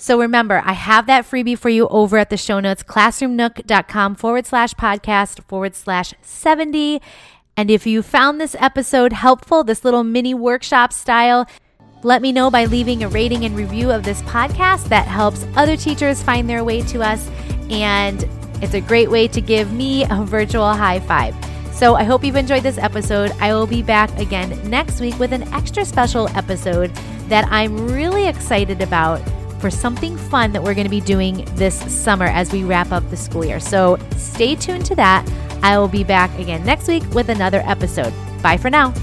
So 0.00 0.18
remember, 0.18 0.62
I 0.64 0.72
have 0.72 1.04
that 1.08 1.26
freebie 1.26 1.58
for 1.58 1.68
you 1.68 1.86
over 1.88 2.16
at 2.16 2.30
the 2.30 2.38
show 2.38 2.58
notes, 2.58 2.82
classroomnook.com 2.82 4.14
forward 4.14 4.46
slash 4.46 4.72
podcast 4.72 5.44
forward 5.44 5.74
slash 5.74 6.14
70. 6.22 7.02
And 7.54 7.70
if 7.70 7.86
you 7.86 8.00
found 8.00 8.40
this 8.40 8.56
episode 8.58 9.12
helpful, 9.12 9.62
this 9.62 9.84
little 9.84 10.02
mini 10.02 10.32
workshop 10.32 10.94
style, 10.94 11.46
let 12.02 12.22
me 12.22 12.32
know 12.32 12.50
by 12.50 12.64
leaving 12.64 13.04
a 13.04 13.10
rating 13.10 13.44
and 13.44 13.54
review 13.54 13.90
of 13.90 14.02
this 14.02 14.22
podcast. 14.22 14.88
That 14.88 15.06
helps 15.06 15.46
other 15.54 15.76
teachers 15.76 16.22
find 16.22 16.48
their 16.48 16.64
way 16.64 16.80
to 16.84 17.02
us. 17.02 17.28
And 17.68 18.26
it's 18.62 18.72
a 18.72 18.80
great 18.80 19.10
way 19.10 19.28
to 19.28 19.40
give 19.42 19.70
me 19.70 20.06
a 20.08 20.24
virtual 20.24 20.72
high 20.72 21.00
five. 21.00 21.36
So 21.74 21.94
I 21.94 22.04
hope 22.04 22.24
you've 22.24 22.36
enjoyed 22.36 22.62
this 22.62 22.78
episode. 22.78 23.32
I 23.32 23.52
will 23.52 23.66
be 23.66 23.82
back 23.82 24.18
again 24.18 24.58
next 24.66 24.98
week 24.98 25.18
with 25.18 25.34
an 25.34 25.42
extra 25.52 25.84
special 25.84 26.26
episode 26.28 26.90
that 27.28 27.46
I'm 27.50 27.92
really 27.92 28.28
excited 28.28 28.80
about 28.80 29.20
for 29.60 29.70
something 29.70 30.16
fun 30.16 30.52
that 30.52 30.62
we're 30.62 30.74
going 30.74 30.86
to 30.86 30.90
be 30.90 31.00
doing 31.00 31.44
this 31.54 31.78
summer 31.92 32.26
as 32.26 32.52
we 32.52 32.64
wrap 32.64 32.92
up 32.92 33.08
the 33.10 33.16
school 33.16 33.44
year. 33.44 33.60
So 33.60 33.98
stay 34.16 34.54
tuned 34.56 34.86
to 34.86 34.94
that. 34.96 35.30
I 35.62 35.78
will 35.78 35.88
be 35.88 36.04
back 36.04 36.36
again 36.38 36.64
next 36.64 36.88
week 36.88 37.02
with 37.12 37.28
another 37.28 37.62
episode. 37.64 38.12
Bye 38.42 38.56
for 38.56 38.70
now. 38.70 38.94